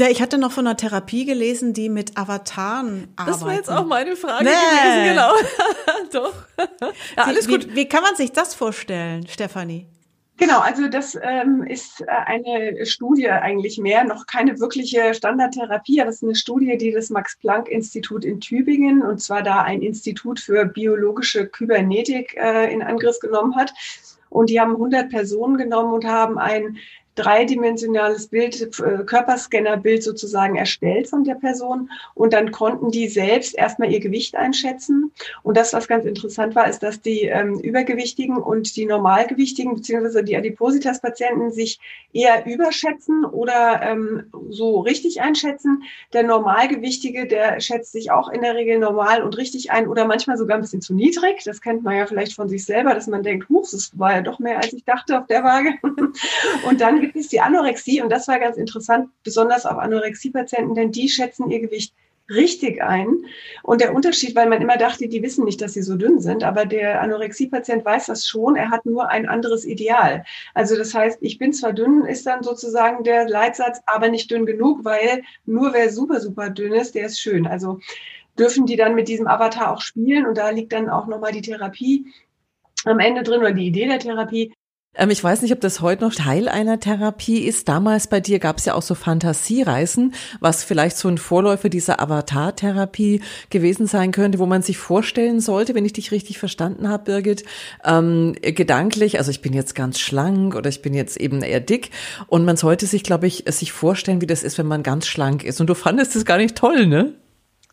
Ja, 0.00 0.08
ich 0.08 0.22
hatte 0.22 0.38
noch 0.38 0.50
von 0.50 0.66
einer 0.66 0.78
Therapie 0.78 1.26
gelesen, 1.26 1.74
die 1.74 1.90
mit 1.90 2.16
Avataren 2.16 3.08
arbeitet. 3.16 3.34
Das 3.34 3.44
war 3.44 3.52
jetzt 3.52 3.70
auch 3.70 3.84
meine 3.84 4.16
Frage 4.16 4.44
nee. 4.44 4.50
gewesen, 4.50 5.10
genau. 5.10 5.32
Doch. 6.12 6.34
Ja, 7.18 7.24
alles 7.24 7.48
wie, 7.48 7.52
gut. 7.52 7.68
Wie, 7.68 7.76
wie 7.76 7.84
kann 7.86 8.02
man 8.02 8.16
sich 8.16 8.32
das 8.32 8.54
vorstellen, 8.54 9.26
Stefanie? 9.26 9.86
Genau, 10.38 10.60
also 10.60 10.88
das 10.88 11.18
ähm, 11.22 11.64
ist 11.64 12.00
äh, 12.00 12.06
eine 12.06 12.86
Studie 12.86 13.28
eigentlich 13.28 13.76
mehr, 13.76 14.04
noch 14.04 14.26
keine 14.26 14.58
wirkliche 14.58 15.12
Standardtherapie, 15.12 16.00
aber 16.00 16.08
es 16.08 16.16
ist 16.16 16.22
eine 16.22 16.34
Studie, 16.34 16.78
die 16.78 16.92
das 16.92 17.10
Max-Planck-Institut 17.10 18.24
in 18.24 18.40
Tübingen, 18.40 19.02
und 19.02 19.20
zwar 19.20 19.42
da 19.42 19.60
ein 19.60 19.82
Institut 19.82 20.40
für 20.40 20.64
biologische 20.64 21.46
Kybernetik 21.46 22.38
äh, 22.38 22.72
in 22.72 22.80
Angriff 22.80 23.20
genommen 23.20 23.54
hat. 23.54 23.74
Und 24.30 24.48
die 24.48 24.58
haben 24.58 24.72
100 24.72 25.10
Personen 25.10 25.58
genommen 25.58 25.92
und 25.92 26.06
haben 26.06 26.38
ein 26.38 26.78
dreidimensionales 27.14 28.28
Bild, 28.28 28.60
äh, 28.60 29.04
Körperscannerbild 29.04 30.02
sozusagen 30.02 30.56
erstellt 30.56 31.08
von 31.08 31.24
der 31.24 31.34
Person 31.34 31.90
und 32.14 32.32
dann 32.32 32.50
konnten 32.52 32.90
die 32.90 33.08
selbst 33.08 33.56
erstmal 33.56 33.92
ihr 33.92 34.00
Gewicht 34.00 34.36
einschätzen. 34.36 35.12
Und 35.42 35.56
das, 35.56 35.72
was 35.72 35.88
ganz 35.88 36.04
interessant 36.04 36.54
war, 36.54 36.68
ist, 36.68 36.82
dass 36.82 37.00
die 37.00 37.22
ähm, 37.22 37.58
Übergewichtigen 37.58 38.36
und 38.36 38.76
die 38.76 38.86
Normalgewichtigen 38.86 39.74
beziehungsweise 39.74 40.24
die 40.24 40.36
Adipositas-Patienten 40.36 41.50
sich 41.50 41.80
eher 42.12 42.46
überschätzen 42.46 43.24
oder 43.24 43.80
ähm, 43.82 44.24
so 44.48 44.80
richtig 44.80 45.20
einschätzen. 45.20 45.82
Der 46.12 46.22
Normalgewichtige, 46.22 47.26
der 47.26 47.60
schätzt 47.60 47.92
sich 47.92 48.10
auch 48.10 48.28
in 48.28 48.42
der 48.42 48.54
Regel 48.54 48.78
normal 48.78 49.22
und 49.22 49.36
richtig 49.36 49.70
ein 49.70 49.88
oder 49.88 50.04
manchmal 50.06 50.36
sogar 50.36 50.56
ein 50.56 50.62
bisschen 50.62 50.82
zu 50.82 50.94
niedrig. 50.94 51.42
Das 51.44 51.60
kennt 51.60 51.82
man 51.82 51.96
ja 51.96 52.06
vielleicht 52.06 52.34
von 52.34 52.48
sich 52.48 52.64
selber, 52.64 52.94
dass 52.94 53.06
man 53.06 53.22
denkt, 53.22 53.48
huch, 53.48 53.68
das 53.70 53.98
war 53.98 54.14
ja 54.14 54.22
doch 54.22 54.38
mehr, 54.38 54.58
als 54.58 54.72
ich 54.72 54.84
dachte 54.84 55.18
auf 55.18 55.26
der 55.26 55.44
Waage. 55.44 55.74
und 56.68 56.80
dann 56.80 57.09
gibt 57.12 57.32
die 57.32 57.40
Anorexie 57.40 58.02
und 58.02 58.10
das 58.10 58.28
war 58.28 58.38
ganz 58.38 58.56
interessant, 58.56 59.08
besonders 59.22 59.66
auf 59.66 59.78
Anorexie-Patienten, 59.78 60.74
denn 60.74 60.92
die 60.92 61.08
schätzen 61.08 61.50
ihr 61.50 61.60
Gewicht 61.60 61.94
richtig 62.30 62.82
ein. 62.82 63.24
Und 63.62 63.80
der 63.80 63.94
Unterschied, 63.94 64.36
weil 64.36 64.48
man 64.48 64.62
immer 64.62 64.76
dachte, 64.76 65.08
die 65.08 65.22
wissen 65.22 65.44
nicht, 65.44 65.60
dass 65.60 65.74
sie 65.74 65.82
so 65.82 65.96
dünn 65.96 66.20
sind, 66.20 66.44
aber 66.44 66.64
der 66.64 67.02
Anorexie-Patient 67.02 67.84
weiß 67.84 68.06
das 68.06 68.26
schon, 68.26 68.56
er 68.56 68.70
hat 68.70 68.86
nur 68.86 69.08
ein 69.08 69.28
anderes 69.28 69.64
Ideal. 69.64 70.24
Also 70.54 70.76
das 70.76 70.94
heißt, 70.94 71.18
ich 71.20 71.38
bin 71.38 71.52
zwar 71.52 71.72
dünn, 71.72 72.04
ist 72.04 72.26
dann 72.26 72.42
sozusagen 72.42 73.04
der 73.04 73.28
Leitsatz, 73.28 73.80
aber 73.86 74.08
nicht 74.08 74.30
dünn 74.30 74.46
genug, 74.46 74.84
weil 74.84 75.22
nur 75.44 75.72
wer 75.72 75.90
super, 75.90 76.20
super 76.20 76.50
dünn 76.50 76.72
ist, 76.72 76.94
der 76.94 77.06
ist 77.06 77.20
schön. 77.20 77.46
Also 77.46 77.80
dürfen 78.38 78.64
die 78.64 78.76
dann 78.76 78.94
mit 78.94 79.08
diesem 79.08 79.26
Avatar 79.26 79.72
auch 79.72 79.80
spielen 79.80 80.26
und 80.26 80.38
da 80.38 80.50
liegt 80.50 80.72
dann 80.72 80.88
auch 80.88 81.06
nochmal 81.06 81.32
die 81.32 81.42
Therapie 81.42 82.06
am 82.84 82.98
Ende 82.98 83.22
drin 83.22 83.40
oder 83.40 83.52
die 83.52 83.66
Idee 83.66 83.86
der 83.86 83.98
Therapie, 83.98 84.54
ähm, 84.94 85.10
ich 85.10 85.22
weiß 85.22 85.42
nicht, 85.42 85.52
ob 85.52 85.60
das 85.60 85.80
heute 85.80 86.04
noch 86.04 86.14
Teil 86.14 86.48
einer 86.48 86.80
Therapie 86.80 87.38
ist. 87.38 87.68
Damals 87.68 88.08
bei 88.08 88.20
dir 88.20 88.38
gab 88.38 88.58
es 88.58 88.64
ja 88.64 88.74
auch 88.74 88.82
so 88.82 88.94
Fantasiereisen, 88.94 90.14
was 90.40 90.64
vielleicht 90.64 90.96
so 90.96 91.08
ein 91.08 91.18
Vorläufer 91.18 91.68
dieser 91.68 92.00
Avatar-Therapie 92.00 93.20
gewesen 93.50 93.86
sein 93.86 94.12
könnte, 94.12 94.38
wo 94.38 94.46
man 94.46 94.62
sich 94.62 94.78
vorstellen 94.78 95.40
sollte, 95.40 95.74
wenn 95.74 95.84
ich 95.84 95.92
dich 95.92 96.10
richtig 96.10 96.38
verstanden 96.38 96.88
habe, 96.88 97.04
Birgit, 97.04 97.44
ähm, 97.84 98.34
gedanklich, 98.42 99.18
also 99.18 99.30
ich 99.30 99.42
bin 99.42 99.52
jetzt 99.52 99.74
ganz 99.74 100.00
schlank 100.00 100.54
oder 100.54 100.68
ich 100.68 100.82
bin 100.82 100.94
jetzt 100.94 101.16
eben 101.16 101.42
eher 101.42 101.60
dick 101.60 101.90
und 102.26 102.44
man 102.44 102.56
sollte 102.56 102.86
sich, 102.86 103.02
glaube 103.02 103.26
ich, 103.26 103.44
sich 103.48 103.72
vorstellen, 103.72 104.20
wie 104.20 104.26
das 104.26 104.42
ist, 104.42 104.58
wenn 104.58 104.66
man 104.66 104.82
ganz 104.82 105.06
schlank 105.06 105.44
ist. 105.44 105.60
Und 105.60 105.68
du 105.68 105.74
fandest 105.74 106.16
das 106.16 106.24
gar 106.24 106.36
nicht 106.36 106.56
toll, 106.56 106.86
ne? 106.86 107.14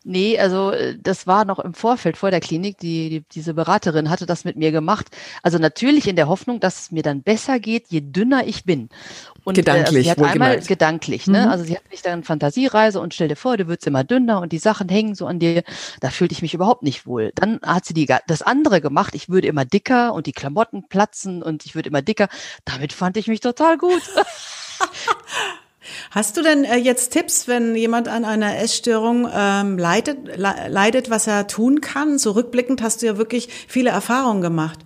Nee, 0.10 0.40
also 0.40 0.72
äh, 0.72 0.98
das 0.98 1.28
war 1.28 1.44
noch 1.44 1.60
im 1.60 1.74
Vorfeld 1.74 2.16
vor 2.16 2.32
der 2.32 2.40
Klinik. 2.40 2.78
Die, 2.78 3.10
die, 3.10 3.24
diese 3.30 3.54
Beraterin 3.54 4.10
hatte 4.10 4.26
das 4.26 4.46
mit 4.46 4.56
mir 4.56 4.72
gemacht. 4.72 5.08
Also 5.44 5.58
natürlich 5.58 6.08
in 6.08 6.16
der 6.16 6.30
Hoffnung, 6.30 6.62
dass 6.62 6.80
es 6.80 6.92
mir 6.92 7.04
dann 7.04 7.24
besser 7.24 7.60
geht, 7.60 7.88
je 7.90 8.00
dünner 8.00 8.48
ich 8.48 8.64
bin. 8.64 8.88
Und, 9.44 9.56
gedanklich. 9.56 10.08
Äh, 10.08 10.12
also 10.12 10.22
sie 10.22 10.26
hat 10.26 10.32
einmal 10.32 10.62
gedanklich, 10.62 11.28
ne? 11.28 11.42
Mhm. 11.42 11.52
Also 11.52 11.66
sie 11.66 11.76
hat 11.76 11.92
mich 11.92 12.02
dann 12.04 12.24
Fantasiereise 12.24 13.02
und 13.02 13.14
stell 13.14 13.28
dir 13.28 13.36
vor, 13.36 13.58
du 13.58 13.68
wirst 13.68 13.86
immer 13.86 14.06
dünner 14.06 14.40
und 14.40 14.54
die 14.54 14.60
Sachen 14.60 14.88
hängen 14.88 15.14
so 15.14 15.28
an 15.28 15.40
dir. 15.40 15.62
Da 16.00 16.10
fühlte 16.10 16.32
ich 16.32 16.42
mich 16.42 16.54
überhaupt 16.54 16.84
nicht 16.84 17.06
wohl. 17.06 17.34
Dann 17.36 17.60
hat 17.62 17.84
sie 17.84 17.94
die, 17.94 18.06
das 18.06 18.42
andere 18.42 18.80
gemacht. 18.80 19.14
Ich 19.14 19.28
würde 19.28 19.50
immer 19.50 19.66
dicker 19.66 20.14
und 20.14 20.26
die 20.26 20.32
Klamotten 20.32 20.88
platzen 20.88 21.44
und 21.44 21.66
ich 21.66 21.76
würde 21.76 21.90
immer 21.90 22.02
dicker. 22.02 22.30
Damit 22.64 22.94
fand 22.94 23.18
ich 23.18 23.28
mich 23.28 23.42
total 23.42 23.78
gut. 23.78 24.02
Hast 26.12 26.38
du 26.38 26.42
denn 26.42 26.64
äh, 26.64 26.78
jetzt 26.78 27.12
Tipps, 27.12 27.48
wenn 27.48 27.76
jemand 27.76 28.08
an 28.08 28.26
einer 28.26 28.58
Essstörung 28.58 29.28
ähm, 29.34 29.78
leidet, 29.78 30.38
le 30.38 30.54
leidet, 30.70 31.10
was 31.10 31.28
er 31.28 31.48
tun 31.48 31.82
kann? 31.82 32.18
So 32.18 32.36
hast 32.82 33.02
du 33.02 33.06
ja 33.06 33.18
wirklich 33.18 33.50
viele 33.68 33.90
Erfahrungen 33.90 34.42
gemacht. 34.42 34.80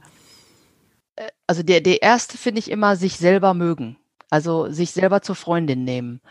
Äh, 1.16 1.30
also 1.48 1.64
der, 1.64 1.82
der 1.82 2.02
erste 2.02 2.38
finde 2.38 2.60
ich 2.60 2.72
immer, 2.72 2.96
sich 2.96 3.18
selber 3.18 3.54
mögen. 3.54 3.98
Also 4.30 4.72
sich 4.72 4.92
selber 4.92 5.22
zur 5.22 5.36
Freundin 5.36 5.84
nehmen. 5.84 6.22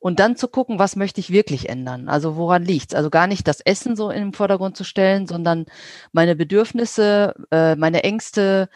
Und 0.00 0.18
dann 0.18 0.36
zu 0.36 0.48
gucken, 0.48 0.80
was 0.80 0.96
möchte 0.96 1.20
ich 1.20 1.30
wirklich 1.30 1.68
ändern? 1.68 2.08
Also 2.08 2.36
woran 2.36 2.64
liegt's? 2.64 2.94
Also 2.94 3.10
gar 3.10 3.28
nicht 3.28 3.46
das 3.46 3.60
Essen 3.60 3.94
so 3.94 4.10
im 4.10 4.32
Vordergrund 4.32 4.76
zu 4.76 4.82
stellen, 4.82 5.28
sondern 5.28 5.66
meine 6.12 6.34
Bedürfnisse, 6.34 7.34
äh, 7.52 7.76
meine 7.76 8.02
Ängste, 8.02 8.68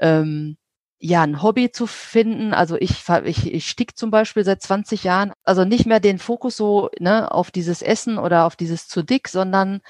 ähm, 0.00 0.58
ja, 1.00 1.22
ein 1.22 1.42
Hobby 1.42 1.70
zu 1.70 1.86
finden. 1.86 2.52
Also 2.52 2.76
ich, 2.76 3.04
ich, 3.24 3.52
ich 3.52 3.68
stick 3.68 3.96
zum 3.96 4.10
Beispiel 4.10 4.44
seit 4.44 4.62
20 4.62 5.04
Jahren. 5.04 5.32
Also 5.44 5.64
nicht 5.64 5.86
mehr 5.86 6.00
den 6.00 6.18
Fokus 6.18 6.56
so 6.56 6.90
ne, 6.98 7.30
auf 7.30 7.50
dieses 7.50 7.82
Essen 7.82 8.18
oder 8.18 8.44
auf 8.44 8.56
dieses 8.56 8.88
zu 8.88 9.02
dick, 9.02 9.28
sondern 9.28 9.80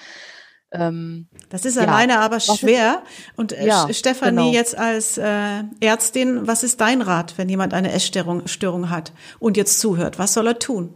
ähm, 0.70 1.28
das 1.48 1.64
ist 1.64 1.78
alleine 1.78 2.14
ja, 2.14 2.20
aber 2.20 2.40
schwer. 2.40 3.02
Ist, 3.02 3.38
und 3.38 3.52
äh, 3.52 3.66
ja, 3.66 3.88
Stefanie 3.90 4.36
genau. 4.36 4.52
jetzt 4.52 4.76
als 4.76 5.16
äh, 5.16 5.62
Ärztin, 5.80 6.46
was 6.46 6.62
ist 6.62 6.80
dein 6.82 7.00
Rat, 7.00 7.34
wenn 7.38 7.48
jemand 7.48 7.72
eine 7.72 7.90
Essstörung 7.92 8.46
Störung 8.46 8.90
hat 8.90 9.12
und 9.38 9.56
jetzt 9.56 9.80
zuhört? 9.80 10.18
Was 10.18 10.34
soll 10.34 10.46
er 10.46 10.58
tun? 10.58 10.92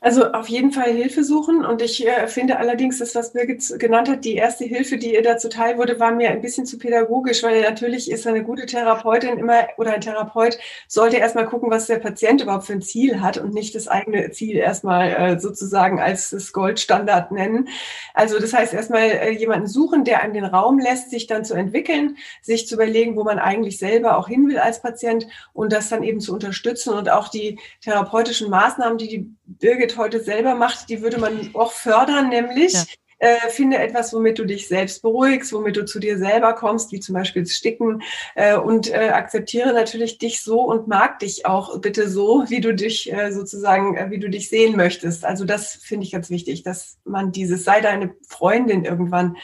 Also 0.00 0.32
auf 0.32 0.48
jeden 0.48 0.70
Fall 0.70 0.92
Hilfe 0.92 1.24
suchen. 1.24 1.64
Und 1.64 1.82
ich 1.82 2.06
äh, 2.06 2.28
finde 2.28 2.58
allerdings, 2.58 2.98
das, 2.98 3.14
was 3.14 3.32
Birgit 3.32 3.78
genannt 3.78 4.08
hat, 4.08 4.24
die 4.24 4.34
erste 4.34 4.64
Hilfe, 4.64 4.96
die 4.96 5.14
ihr 5.14 5.22
dazu 5.22 5.48
teil 5.48 5.76
wurde, 5.76 5.98
war 5.98 6.12
mir 6.12 6.30
ein 6.30 6.40
bisschen 6.40 6.66
zu 6.66 6.78
pädagogisch, 6.78 7.42
weil 7.42 7.62
natürlich 7.62 8.10
ist 8.10 8.26
eine 8.26 8.44
gute 8.44 8.66
Therapeutin 8.66 9.38
immer 9.38 9.66
oder 9.76 9.92
ein 9.92 10.00
Therapeut 10.00 10.58
sollte 10.86 11.16
erstmal 11.16 11.46
gucken, 11.46 11.70
was 11.70 11.86
der 11.86 11.98
Patient 11.98 12.42
überhaupt 12.42 12.66
für 12.66 12.74
ein 12.74 12.82
Ziel 12.82 13.20
hat 13.20 13.38
und 13.38 13.54
nicht 13.54 13.74
das 13.74 13.88
eigene 13.88 14.30
Ziel 14.30 14.56
erstmal 14.56 15.10
äh, 15.10 15.40
sozusagen 15.40 16.00
als 16.00 16.30
das 16.30 16.52
Goldstandard 16.52 17.32
nennen. 17.32 17.68
Also 18.14 18.38
das 18.38 18.52
heißt 18.52 18.74
erstmal 18.74 19.02
äh, 19.02 19.30
jemanden 19.30 19.66
suchen, 19.66 20.04
der 20.04 20.22
einem 20.22 20.34
den 20.34 20.44
Raum 20.44 20.78
lässt, 20.78 21.10
sich 21.10 21.26
dann 21.26 21.44
zu 21.44 21.54
entwickeln, 21.54 22.16
sich 22.42 22.68
zu 22.68 22.76
überlegen, 22.76 23.16
wo 23.16 23.24
man 23.24 23.38
eigentlich 23.38 23.78
selber 23.78 24.16
auch 24.18 24.28
hin 24.28 24.48
will 24.48 24.58
als 24.58 24.80
Patient 24.80 25.26
und 25.52 25.72
das 25.72 25.88
dann 25.88 26.02
eben 26.02 26.20
zu 26.20 26.32
unterstützen 26.32 26.94
und 26.94 27.10
auch 27.10 27.28
die 27.28 27.58
therapeutischen 27.80 28.50
Maßnahmen, 28.50 28.98
die 28.98 29.08
die 29.08 29.37
Birgit 29.48 29.96
heute 29.96 30.20
selber 30.22 30.54
macht, 30.54 30.88
die 30.88 31.02
würde 31.02 31.18
man 31.18 31.50
auch 31.54 31.72
fördern, 31.72 32.28
nämlich 32.28 32.74
ja. 32.74 32.84
Äh, 33.20 33.48
finde 33.48 33.78
etwas, 33.78 34.12
womit 34.12 34.38
du 34.38 34.44
dich 34.44 34.68
selbst 34.68 35.02
beruhigst, 35.02 35.52
womit 35.52 35.76
du 35.76 35.84
zu 35.84 35.98
dir 35.98 36.18
selber 36.18 36.52
kommst, 36.52 36.92
wie 36.92 37.00
zum 37.00 37.16
Beispiel 37.16 37.42
das 37.42 37.50
Sticken 37.50 38.00
äh, 38.36 38.56
und 38.56 38.94
äh, 38.94 39.08
akzeptiere 39.08 39.72
natürlich 39.72 40.18
dich 40.18 40.40
so 40.40 40.60
und 40.60 40.86
mag 40.86 41.18
dich 41.18 41.44
auch 41.44 41.80
bitte 41.80 42.08
so, 42.08 42.44
wie 42.46 42.60
du 42.60 42.72
dich 42.72 43.12
äh, 43.12 43.32
sozusagen, 43.32 43.96
äh, 43.96 44.10
wie 44.10 44.20
du 44.20 44.30
dich 44.30 44.48
sehen 44.48 44.76
möchtest. 44.76 45.24
Also 45.24 45.44
das 45.44 45.74
finde 45.74 46.06
ich 46.06 46.12
ganz 46.12 46.30
wichtig, 46.30 46.62
dass 46.62 46.98
man 47.04 47.32
dieses 47.32 47.64
sei 47.64 47.80
deine 47.80 48.14
Freundin 48.28 48.84
irgendwann 48.84 49.36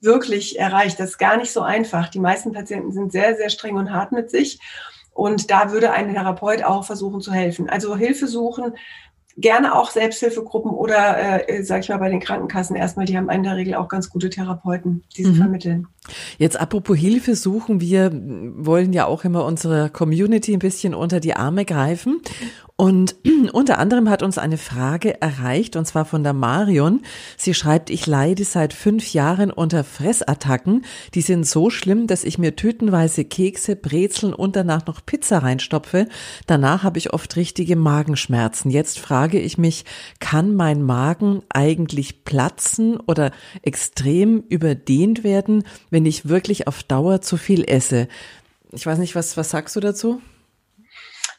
wirklich 0.00 0.58
erreicht. 0.58 0.98
Das 0.98 1.10
ist 1.10 1.18
gar 1.18 1.36
nicht 1.36 1.52
so 1.52 1.60
einfach. 1.60 2.08
Die 2.08 2.20
meisten 2.20 2.52
Patienten 2.52 2.90
sind 2.90 3.12
sehr, 3.12 3.36
sehr 3.36 3.50
streng 3.50 3.76
und 3.76 3.92
hart 3.92 4.12
mit 4.12 4.30
sich. 4.30 4.60
Und 5.12 5.50
da 5.50 5.72
würde 5.72 5.90
ein 5.92 6.14
Therapeut 6.14 6.62
auch 6.62 6.86
versuchen 6.86 7.20
zu 7.20 7.32
helfen. 7.32 7.68
Also 7.68 7.96
Hilfe 7.96 8.26
suchen 8.26 8.72
gerne 9.40 9.74
auch 9.74 9.90
Selbsthilfegruppen 9.90 10.70
oder, 10.70 11.48
äh, 11.48 11.62
sag 11.62 11.80
ich 11.80 11.88
mal, 11.88 11.98
bei 11.98 12.08
den 12.08 12.20
Krankenkassen 12.20 12.76
erstmal, 12.76 13.06
die 13.06 13.16
haben 13.16 13.30
in 13.30 13.42
der 13.42 13.56
Regel 13.56 13.74
auch 13.74 13.88
ganz 13.88 14.10
gute 14.10 14.30
Therapeuten, 14.30 15.02
die 15.16 15.24
sie 15.24 15.32
mhm. 15.32 15.36
vermitteln. 15.36 15.86
Jetzt 16.38 16.58
apropos 16.58 16.96
Hilfe 16.96 17.36
suchen, 17.36 17.80
wir 17.80 18.10
wollen 18.12 18.92
ja 18.92 19.06
auch 19.06 19.24
immer 19.24 19.44
unserer 19.44 19.88
Community 19.90 20.52
ein 20.52 20.58
bisschen 20.58 20.94
unter 20.94 21.20
die 21.20 21.34
Arme 21.34 21.64
greifen. 21.64 22.20
Und 22.80 23.16
unter 23.52 23.78
anderem 23.78 24.08
hat 24.08 24.22
uns 24.22 24.38
eine 24.38 24.56
Frage 24.56 25.20
erreicht, 25.20 25.76
und 25.76 25.84
zwar 25.84 26.06
von 26.06 26.22
der 26.22 26.32
Marion. 26.32 27.02
Sie 27.36 27.52
schreibt, 27.52 27.90
ich 27.90 28.06
leide 28.06 28.42
seit 28.44 28.72
fünf 28.72 29.12
Jahren 29.12 29.50
unter 29.50 29.84
Fressattacken. 29.84 30.86
Die 31.12 31.20
sind 31.20 31.46
so 31.46 31.68
schlimm, 31.68 32.06
dass 32.06 32.24
ich 32.24 32.38
mir 32.38 32.56
tütenweise 32.56 33.26
Kekse, 33.26 33.76
Brezeln 33.76 34.32
und 34.32 34.56
danach 34.56 34.86
noch 34.86 35.04
Pizza 35.04 35.42
reinstopfe. 35.42 36.08
Danach 36.46 36.82
habe 36.82 36.96
ich 36.96 37.12
oft 37.12 37.36
richtige 37.36 37.76
Magenschmerzen. 37.76 38.70
Jetzt 38.70 38.98
frage 38.98 39.29
ich 39.38 39.58
mich, 39.58 39.84
kann 40.18 40.54
mein 40.54 40.82
Magen 40.82 41.42
eigentlich 41.48 42.24
platzen 42.24 42.98
oder 42.98 43.32
extrem 43.62 44.44
überdehnt 44.48 45.24
werden, 45.24 45.64
wenn 45.90 46.06
ich 46.06 46.28
wirklich 46.28 46.66
auf 46.66 46.82
Dauer 46.82 47.20
zu 47.20 47.36
viel 47.36 47.64
esse? 47.64 48.08
Ich 48.72 48.86
weiß 48.86 48.98
nicht, 48.98 49.14
was, 49.14 49.36
was 49.36 49.50
sagst 49.50 49.76
du 49.76 49.80
dazu? 49.80 50.20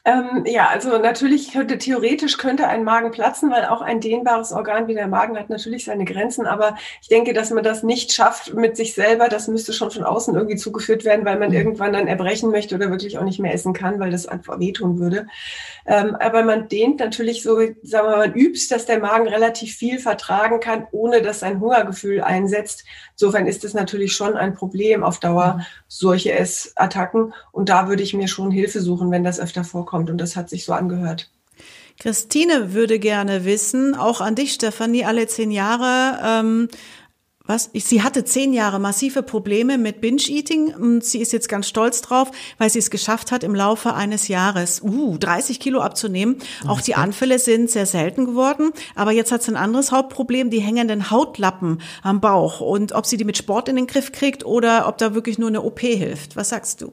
Ähm, 0.04 0.42
ja, 0.46 0.66
also 0.66 0.98
natürlich 0.98 1.52
könnte 1.52 1.78
theoretisch 1.78 2.36
könnte 2.36 2.66
ein 2.66 2.82
Magen 2.82 3.12
platzen, 3.12 3.52
weil 3.52 3.66
auch 3.66 3.82
ein 3.82 4.00
dehnbares 4.00 4.52
Organ 4.52 4.88
wie 4.88 4.94
der 4.94 5.06
Magen 5.06 5.38
hat 5.38 5.48
natürlich 5.48 5.84
seine 5.84 6.04
Grenzen. 6.04 6.44
Aber 6.44 6.76
ich 7.00 7.06
denke, 7.06 7.32
dass 7.32 7.50
man 7.50 7.62
das 7.62 7.84
nicht 7.84 8.12
schafft 8.12 8.52
mit 8.54 8.76
sich 8.76 8.94
selber. 8.94 9.28
Das 9.28 9.46
müsste 9.46 9.72
schon 9.72 9.92
von 9.92 10.02
außen 10.02 10.34
irgendwie 10.34 10.56
zugeführt 10.56 11.04
werden, 11.04 11.24
weil 11.24 11.38
man 11.38 11.50
mhm. 11.50 11.54
irgendwann 11.56 11.92
dann 11.92 12.08
erbrechen 12.08 12.50
möchte 12.50 12.74
oder 12.74 12.90
wirklich 12.90 13.16
auch 13.16 13.22
nicht 13.22 13.38
mehr 13.38 13.54
essen 13.54 13.74
kann, 13.74 14.00
weil 14.00 14.10
das 14.10 14.26
einfach 14.26 14.58
wehtun 14.58 14.98
würde. 14.98 15.28
Ähm, 15.86 16.16
aber 16.16 16.42
man 16.42 16.68
dehnt 16.68 16.98
natürlich 16.98 17.44
so, 17.44 17.58
sagen 17.58 17.76
wir 17.82 18.02
mal, 18.02 18.28
man 18.28 18.34
übt, 18.34 18.74
dass 18.74 18.86
der 18.86 18.98
Magen 18.98 19.28
relativ 19.28 19.76
viel 19.76 20.00
vertragen 20.00 20.58
kann, 20.58 20.88
ohne 20.90 21.22
dass 21.22 21.44
ein 21.44 21.60
Hungergefühl 21.60 22.22
einsetzt. 22.22 22.84
Insofern 23.12 23.46
ist 23.46 23.64
es 23.64 23.72
natürlich 23.72 24.14
schon 24.14 24.36
ein 24.36 24.54
Problem 24.54 25.04
auf 25.04 25.20
Dauer, 25.20 25.58
mhm. 25.58 25.62
solche 25.86 26.32
Essattacken. 26.32 27.34
Und 27.52 27.68
da 27.68 27.86
würde 27.86 28.02
ich 28.02 28.14
mir 28.14 28.26
schon 28.26 28.50
Hilfe 28.50 28.80
suchen, 28.80 29.12
wenn 29.12 29.22
das 29.22 29.38
öfter 29.38 29.62
vorkommt 29.62 29.91
kommt. 29.92 30.10
Und 30.10 30.18
das 30.18 30.34
hat 30.34 30.48
sich 30.48 30.64
so 30.64 30.72
angehört. 30.72 31.30
Christine 32.00 32.72
würde 32.72 32.98
gerne 32.98 33.44
wissen, 33.44 33.94
auch 33.94 34.20
an 34.22 34.34
dich, 34.34 34.54
Stefanie, 34.54 35.04
alle 35.04 35.26
zehn 35.26 35.50
Jahre, 35.50 36.18
ähm, 36.24 36.68
was? 37.44 37.70
Sie 37.74 38.02
hatte 38.02 38.24
zehn 38.24 38.52
Jahre 38.52 38.78
massive 38.78 39.22
Probleme 39.22 39.76
mit 39.76 40.00
Binge-Eating 40.00 40.74
und 40.74 41.04
sie 41.04 41.20
ist 41.20 41.32
jetzt 41.32 41.48
ganz 41.48 41.68
stolz 41.68 42.00
drauf, 42.00 42.30
weil 42.56 42.70
sie 42.70 42.78
es 42.78 42.88
geschafft 42.88 43.32
hat, 43.32 43.44
im 43.44 43.54
Laufe 43.54 43.94
eines 43.94 44.28
Jahres 44.28 44.80
uh, 44.82 45.18
30 45.18 45.58
Kilo 45.60 45.80
abzunehmen. 45.80 46.36
Auch 46.66 46.80
die 46.80 46.94
Anfälle 46.94 47.38
sind 47.38 47.68
sehr 47.68 47.86
selten 47.86 48.26
geworden, 48.26 48.72
aber 48.94 49.10
jetzt 49.10 49.32
hat 49.32 49.42
sie 49.42 49.52
ein 49.52 49.56
anderes 49.56 49.90
Hauptproblem, 49.90 50.50
die 50.50 50.60
hängenden 50.60 51.10
Hautlappen 51.10 51.82
am 52.02 52.20
Bauch 52.20 52.60
und 52.60 52.92
ob 52.92 53.06
sie 53.06 53.16
die 53.16 53.24
mit 53.24 53.36
Sport 53.36 53.68
in 53.68 53.76
den 53.76 53.88
Griff 53.88 54.12
kriegt 54.12 54.46
oder 54.46 54.86
ob 54.86 54.98
da 54.98 55.14
wirklich 55.14 55.38
nur 55.38 55.48
eine 55.48 55.62
OP 55.62 55.80
hilft. 55.80 56.36
Was 56.36 56.50
sagst 56.50 56.80
du? 56.80 56.92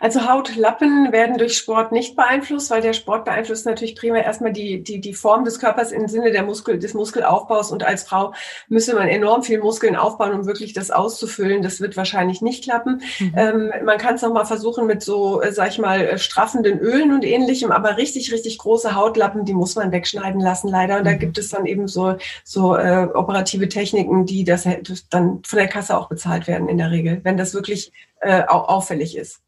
Also 0.00 0.28
Hautlappen 0.28 1.12
werden 1.12 1.38
durch 1.38 1.56
Sport 1.56 1.92
nicht 1.92 2.16
beeinflusst, 2.16 2.70
weil 2.70 2.82
der 2.82 2.92
Sport 2.92 3.24
beeinflusst 3.24 3.66
natürlich 3.66 3.96
primär 3.96 4.24
erstmal 4.24 4.52
die, 4.52 4.82
die, 4.82 5.00
die 5.00 5.14
Form 5.14 5.44
des 5.44 5.58
Körpers 5.58 5.92
im 5.92 6.08
Sinne 6.08 6.30
der 6.30 6.42
Muskel, 6.42 6.78
des 6.78 6.94
Muskelaufbaus. 6.94 7.72
Und 7.72 7.84
als 7.84 8.02
Frau 8.02 8.34
müsse 8.68 8.94
man 8.94 9.08
enorm 9.08 9.42
viel 9.42 9.60
Muskeln 9.60 9.96
aufbauen, 9.96 10.32
um 10.32 10.46
wirklich 10.46 10.72
das 10.72 10.90
auszufüllen. 10.90 11.62
Das 11.62 11.80
wird 11.80 11.96
wahrscheinlich 11.96 12.42
nicht 12.42 12.64
klappen. 12.64 13.02
Mhm. 13.18 13.32
Ähm, 13.36 13.72
man 13.84 13.98
kann 13.98 14.16
es 14.16 14.22
nochmal 14.22 14.46
versuchen 14.46 14.86
mit 14.86 15.02
so, 15.02 15.40
äh, 15.40 15.52
sag 15.52 15.70
ich 15.70 15.78
mal, 15.78 16.00
äh, 16.00 16.18
straffenden 16.18 16.78
Ölen 16.78 17.12
und 17.12 17.24
ähnlichem, 17.24 17.72
aber 17.72 17.96
richtig, 17.96 18.32
richtig 18.32 18.58
große 18.58 18.94
Hautlappen, 18.94 19.44
die 19.44 19.54
muss 19.54 19.76
man 19.76 19.92
wegschneiden 19.92 20.40
lassen, 20.40 20.68
leider. 20.68 20.96
Und 20.96 21.02
mhm. 21.02 21.06
da 21.06 21.12
gibt 21.14 21.38
es 21.38 21.48
dann 21.48 21.66
eben 21.66 21.88
so, 21.88 22.16
so 22.44 22.76
äh, 22.76 23.08
operative 23.14 23.68
Techniken, 23.68 24.26
die 24.26 24.44
das 24.44 24.68
dann 25.10 25.40
von 25.44 25.58
der 25.58 25.68
Kasse 25.68 25.96
auch 25.96 26.08
bezahlt 26.08 26.46
werden 26.46 26.68
in 26.68 26.78
der 26.78 26.90
Regel, 26.90 27.20
wenn 27.22 27.36
das 27.36 27.54
wirklich 27.54 27.92
äh, 28.20 28.42
auffällig 28.42 29.16
ist. 29.16 29.40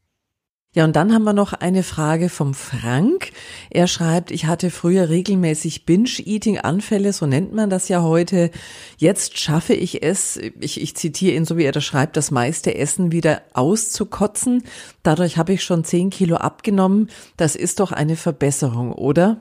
Ja, 0.77 0.85
und 0.85 0.95
dann 0.95 1.15
haben 1.15 1.25
wir 1.25 1.33
noch 1.33 1.55
eine 1.55 1.83
Frage 1.83 2.29
vom 2.29 2.53
Frank. 2.53 3.33
Er 3.71 3.87
schreibt, 3.87 4.31
ich 4.31 4.45
hatte 4.45 4.71
früher 4.71 5.09
regelmäßig 5.09 5.87
Binge-Eating-Anfälle, 5.87 7.15
so 7.15 7.25
nennt 7.25 7.55
man 7.55 7.71
das 7.71 7.89
ja 7.89 8.03
heute. 8.03 8.51
Jetzt 8.99 9.39
schaffe 9.39 9.73
ich 9.73 10.03
es, 10.03 10.37
ich, 10.37 10.79
ich 10.83 10.95
zitiere 10.95 11.35
ihn 11.35 11.47
so, 11.47 11.57
wie 11.57 11.65
er 11.65 11.73
das 11.73 11.83
schreibt, 11.83 12.19
das 12.19 12.31
meiste 12.31 12.75
Essen 12.75 13.11
wieder 13.11 13.41
auszukotzen. 13.55 14.65
Dadurch 15.03 15.39
habe 15.39 15.55
ich 15.55 15.65
schon 15.65 15.83
zehn 15.83 16.11
Kilo 16.11 16.37
abgenommen. 16.37 17.09
Das 17.39 17.57
ist 17.57 17.81
doch 17.81 17.91
eine 17.93 18.17
Verbesserung, 18.17 18.93
oder? 18.93 19.41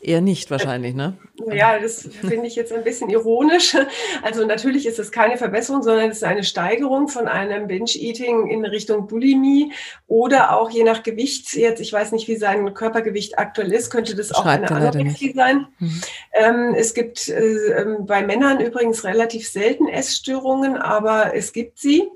Eher 0.00 0.20
nicht 0.20 0.52
wahrscheinlich, 0.52 0.94
ne? 0.94 1.18
Ja, 1.52 1.78
das 1.78 2.08
finde 2.20 2.46
ich 2.46 2.56
jetzt 2.56 2.72
ein 2.72 2.84
bisschen 2.84 3.10
ironisch. 3.10 3.76
Also 4.22 4.44
natürlich 4.44 4.86
ist 4.86 4.98
es 4.98 5.10
keine 5.10 5.36
Verbesserung, 5.36 5.82
sondern 5.82 6.10
es 6.10 6.18
ist 6.18 6.24
eine 6.24 6.44
Steigerung 6.44 7.08
von 7.08 7.28
einem 7.28 7.66
Binge-Eating 7.66 8.48
in 8.48 8.64
Richtung 8.64 9.06
Bulimie 9.06 9.72
oder 10.06 10.56
auch 10.56 10.70
je 10.70 10.84
nach 10.84 11.02
Gewicht. 11.02 11.54
Jetzt, 11.54 11.80
ich 11.80 11.92
weiß 11.92 12.12
nicht, 12.12 12.28
wie 12.28 12.36
sein 12.36 12.72
Körpergewicht 12.74 13.38
aktuell 13.38 13.72
ist, 13.72 13.90
könnte 13.90 14.14
das 14.14 14.32
auch 14.32 14.42
Schreibt 14.42 14.70
eine 14.70 14.88
Anorexie 14.88 15.32
sein. 15.34 15.66
Mhm. 15.78 16.00
Ähm, 16.32 16.74
es 16.76 16.94
gibt 16.94 17.28
äh, 17.28 17.72
ähm, 17.80 18.06
bei 18.06 18.22
Männern 18.22 18.60
übrigens 18.60 19.04
relativ 19.04 19.48
selten 19.48 19.88
Essstörungen, 19.88 20.76
aber 20.76 21.34
es 21.34 21.52
gibt 21.52 21.78
sie. 21.78 22.08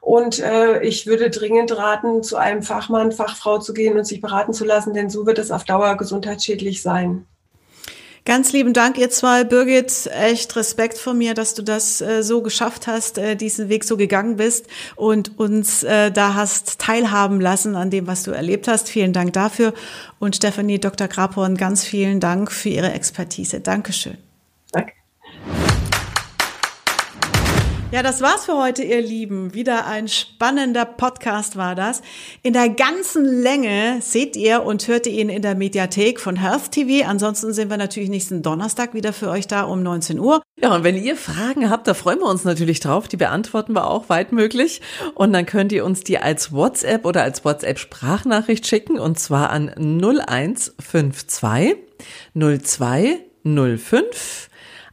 Und 0.00 0.40
äh, 0.40 0.82
ich 0.82 1.06
würde 1.06 1.30
dringend 1.30 1.76
raten, 1.76 2.22
zu 2.22 2.36
einem 2.36 2.62
Fachmann, 2.62 3.12
Fachfrau 3.12 3.58
zu 3.58 3.72
gehen 3.72 3.96
und 3.96 4.04
sich 4.04 4.20
beraten 4.20 4.52
zu 4.52 4.64
lassen, 4.64 4.94
denn 4.94 5.10
so 5.10 5.26
wird 5.26 5.38
es 5.38 5.50
auf 5.50 5.64
Dauer 5.64 5.96
gesundheitsschädlich 5.96 6.82
sein. 6.82 7.26
Ganz 8.24 8.52
lieben 8.52 8.72
Dank, 8.72 8.98
ihr 8.98 9.10
zwei. 9.10 9.42
Birgit, 9.42 10.08
echt 10.12 10.54
Respekt 10.54 10.96
von 10.96 11.18
mir, 11.18 11.34
dass 11.34 11.54
du 11.54 11.62
das 11.62 12.00
äh, 12.00 12.22
so 12.22 12.40
geschafft 12.40 12.86
hast, 12.86 13.18
äh, 13.18 13.34
diesen 13.34 13.68
Weg 13.68 13.82
so 13.82 13.96
gegangen 13.96 14.36
bist 14.36 14.68
und 14.94 15.38
uns 15.40 15.82
äh, 15.82 16.12
da 16.12 16.34
hast 16.34 16.78
teilhaben 16.78 17.40
lassen 17.40 17.74
an 17.74 17.90
dem, 17.90 18.06
was 18.06 18.22
du 18.22 18.30
erlebt 18.30 18.68
hast. 18.68 18.88
Vielen 18.88 19.12
Dank 19.12 19.32
dafür. 19.32 19.74
Und 20.20 20.36
Stefanie, 20.36 20.78
Dr. 20.78 21.08
Grabhorn, 21.08 21.56
ganz 21.56 21.84
vielen 21.84 22.20
Dank 22.20 22.52
für 22.52 22.68
Ihre 22.68 22.92
Expertise. 22.92 23.60
Dankeschön. 23.60 24.18
Danke. 24.70 25.01
Ja, 27.92 28.02
das 28.02 28.20
war's 28.22 28.46
für 28.46 28.56
heute, 28.56 28.82
ihr 28.82 29.02
Lieben. 29.02 29.52
Wieder 29.52 29.86
ein 29.86 30.08
spannender 30.08 30.86
Podcast 30.86 31.58
war 31.58 31.74
das. 31.74 32.00
In 32.42 32.54
der 32.54 32.70
ganzen 32.70 33.42
Länge 33.42 33.98
seht 34.00 34.34
ihr 34.34 34.62
und 34.62 34.88
hört 34.88 35.06
ihr 35.06 35.12
ihn 35.12 35.28
in 35.28 35.42
der 35.42 35.54
Mediathek 35.54 36.18
von 36.18 36.36
Health 36.36 36.70
TV. 36.70 37.06
Ansonsten 37.06 37.52
sind 37.52 37.68
wir 37.68 37.76
natürlich 37.76 38.08
nächsten 38.08 38.40
Donnerstag 38.40 38.94
wieder 38.94 39.12
für 39.12 39.28
euch 39.28 39.46
da 39.46 39.64
um 39.64 39.82
19 39.82 40.18
Uhr. 40.18 40.40
Ja, 40.58 40.74
und 40.74 40.84
wenn 40.84 40.96
ihr 40.96 41.16
Fragen 41.16 41.68
habt, 41.68 41.86
da 41.86 41.92
freuen 41.92 42.20
wir 42.20 42.30
uns 42.30 42.44
natürlich 42.44 42.80
drauf. 42.80 43.08
Die 43.08 43.18
beantworten 43.18 43.74
wir 43.74 43.86
auch 43.86 44.08
weit 44.08 44.32
möglich. 44.32 44.80
Und 45.14 45.34
dann 45.34 45.44
könnt 45.44 45.70
ihr 45.72 45.84
uns 45.84 46.02
die 46.02 46.16
als 46.16 46.50
WhatsApp 46.50 47.04
oder 47.04 47.22
als 47.22 47.44
WhatsApp 47.44 47.78
Sprachnachricht 47.78 48.66
schicken 48.66 48.98
und 48.98 49.20
zwar 49.20 49.50
an 49.50 49.68
0152 49.68 51.76
02 52.32 53.18
05 53.44 54.48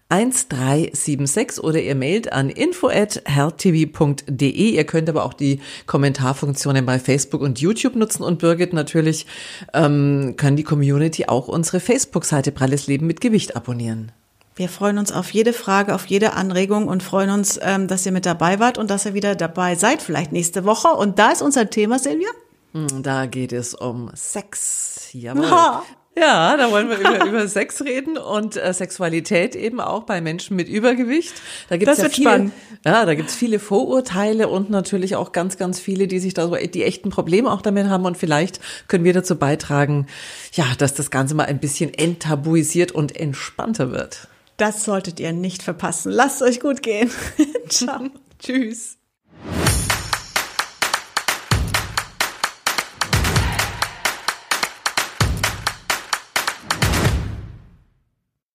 1376 0.09 1.63
oder 1.63 1.79
ihr 1.79 1.95
mailt 1.95 2.33
an 2.33 2.49
info 2.49 2.89
at 2.89 3.21
healthtv.de. 3.25 4.49
Ihr 4.49 4.83
könnt 4.83 5.07
aber 5.07 5.23
auch 5.23 5.33
die 5.33 5.61
Kommentarfunktionen 5.85 6.85
bei 6.85 6.99
Facebook 6.99 7.41
und 7.41 7.61
YouTube 7.61 7.95
nutzen 7.95 8.23
und 8.23 8.39
Birgit 8.39 8.73
natürlich 8.73 9.27
ähm, 9.73 10.33
kann 10.35 10.55
die 10.55 10.63
Community 10.63 11.25
auch 11.27 11.47
unsere 11.47 11.79
Facebook-Seite 11.79 12.51
Pralles 12.51 12.87
Leben 12.87 13.05
mit 13.05 13.21
Gewicht 13.21 13.55
abonnieren. 13.55 14.11
Wir 14.55 14.67
freuen 14.67 14.97
uns 14.97 15.13
auf 15.13 15.31
jede 15.31 15.53
Frage, 15.53 15.95
auf 15.95 16.07
jede 16.07 16.33
Anregung 16.33 16.87
und 16.87 17.01
freuen 17.01 17.29
uns, 17.29 17.57
ähm, 17.61 17.87
dass 17.87 18.05
ihr 18.05 18.11
mit 18.11 18.25
dabei 18.25 18.59
wart 18.59 18.77
und 18.77 18.89
dass 18.89 19.05
ihr 19.05 19.13
wieder 19.13 19.35
dabei 19.35 19.75
seid, 19.75 20.01
vielleicht 20.01 20.33
nächste 20.33 20.65
Woche. 20.65 20.89
Und 20.89 21.17
da 21.17 21.31
ist 21.31 21.41
unser 21.41 21.69
Thema, 21.69 21.97
Silvia. 21.97 22.27
Hm, 22.73 23.01
da 23.01 23.25
geht 23.25 23.53
es 23.53 23.73
um 23.73 24.11
Sex. 24.15 25.09
Jawohl. 25.13 25.83
Ja, 26.19 26.57
da 26.57 26.71
wollen 26.71 26.89
wir 26.89 26.97
über, 26.97 27.25
über 27.25 27.47
Sex 27.47 27.81
reden 27.83 28.17
und 28.17 28.57
äh, 28.57 28.73
Sexualität 28.73 29.55
eben 29.55 29.79
auch 29.79 30.03
bei 30.03 30.21
Menschen 30.21 30.55
mit 30.55 30.67
Übergewicht. 30.67 31.33
Da 31.69 31.77
gibt's 31.77 31.95
das 31.95 31.97
ja 31.97 32.03
wird 32.03 32.15
viele, 32.15 32.29
spannend. 32.29 32.53
Ja, 32.85 33.05
da 33.05 33.15
gibt's 33.15 33.35
viele 33.35 33.59
Vorurteile 33.59 34.47
und 34.47 34.69
natürlich 34.69 35.15
auch 35.15 35.31
ganz, 35.31 35.57
ganz 35.57 35.79
viele, 35.79 36.07
die 36.07 36.19
sich 36.19 36.33
da 36.33 36.47
so 36.47 36.55
die 36.55 36.83
echten 36.83 37.09
Probleme 37.09 37.51
auch 37.51 37.61
damit 37.61 37.87
haben 37.87 38.05
und 38.05 38.17
vielleicht 38.17 38.59
können 38.87 39.03
wir 39.03 39.13
dazu 39.13 39.37
beitragen, 39.37 40.07
ja, 40.53 40.65
dass 40.77 40.93
das 40.93 41.11
Ganze 41.11 41.35
mal 41.35 41.45
ein 41.45 41.59
bisschen 41.59 41.93
enttabuisiert 41.93 42.91
und 42.91 43.15
entspannter 43.15 43.91
wird. 43.91 44.27
Das 44.57 44.83
solltet 44.83 45.19
ihr 45.21 45.31
nicht 45.31 45.63
verpassen. 45.63 46.11
Lasst 46.11 46.41
euch 46.41 46.59
gut 46.59 46.83
gehen. 46.83 47.09
Ciao. 47.69 48.09
Tschüss. 48.39 48.97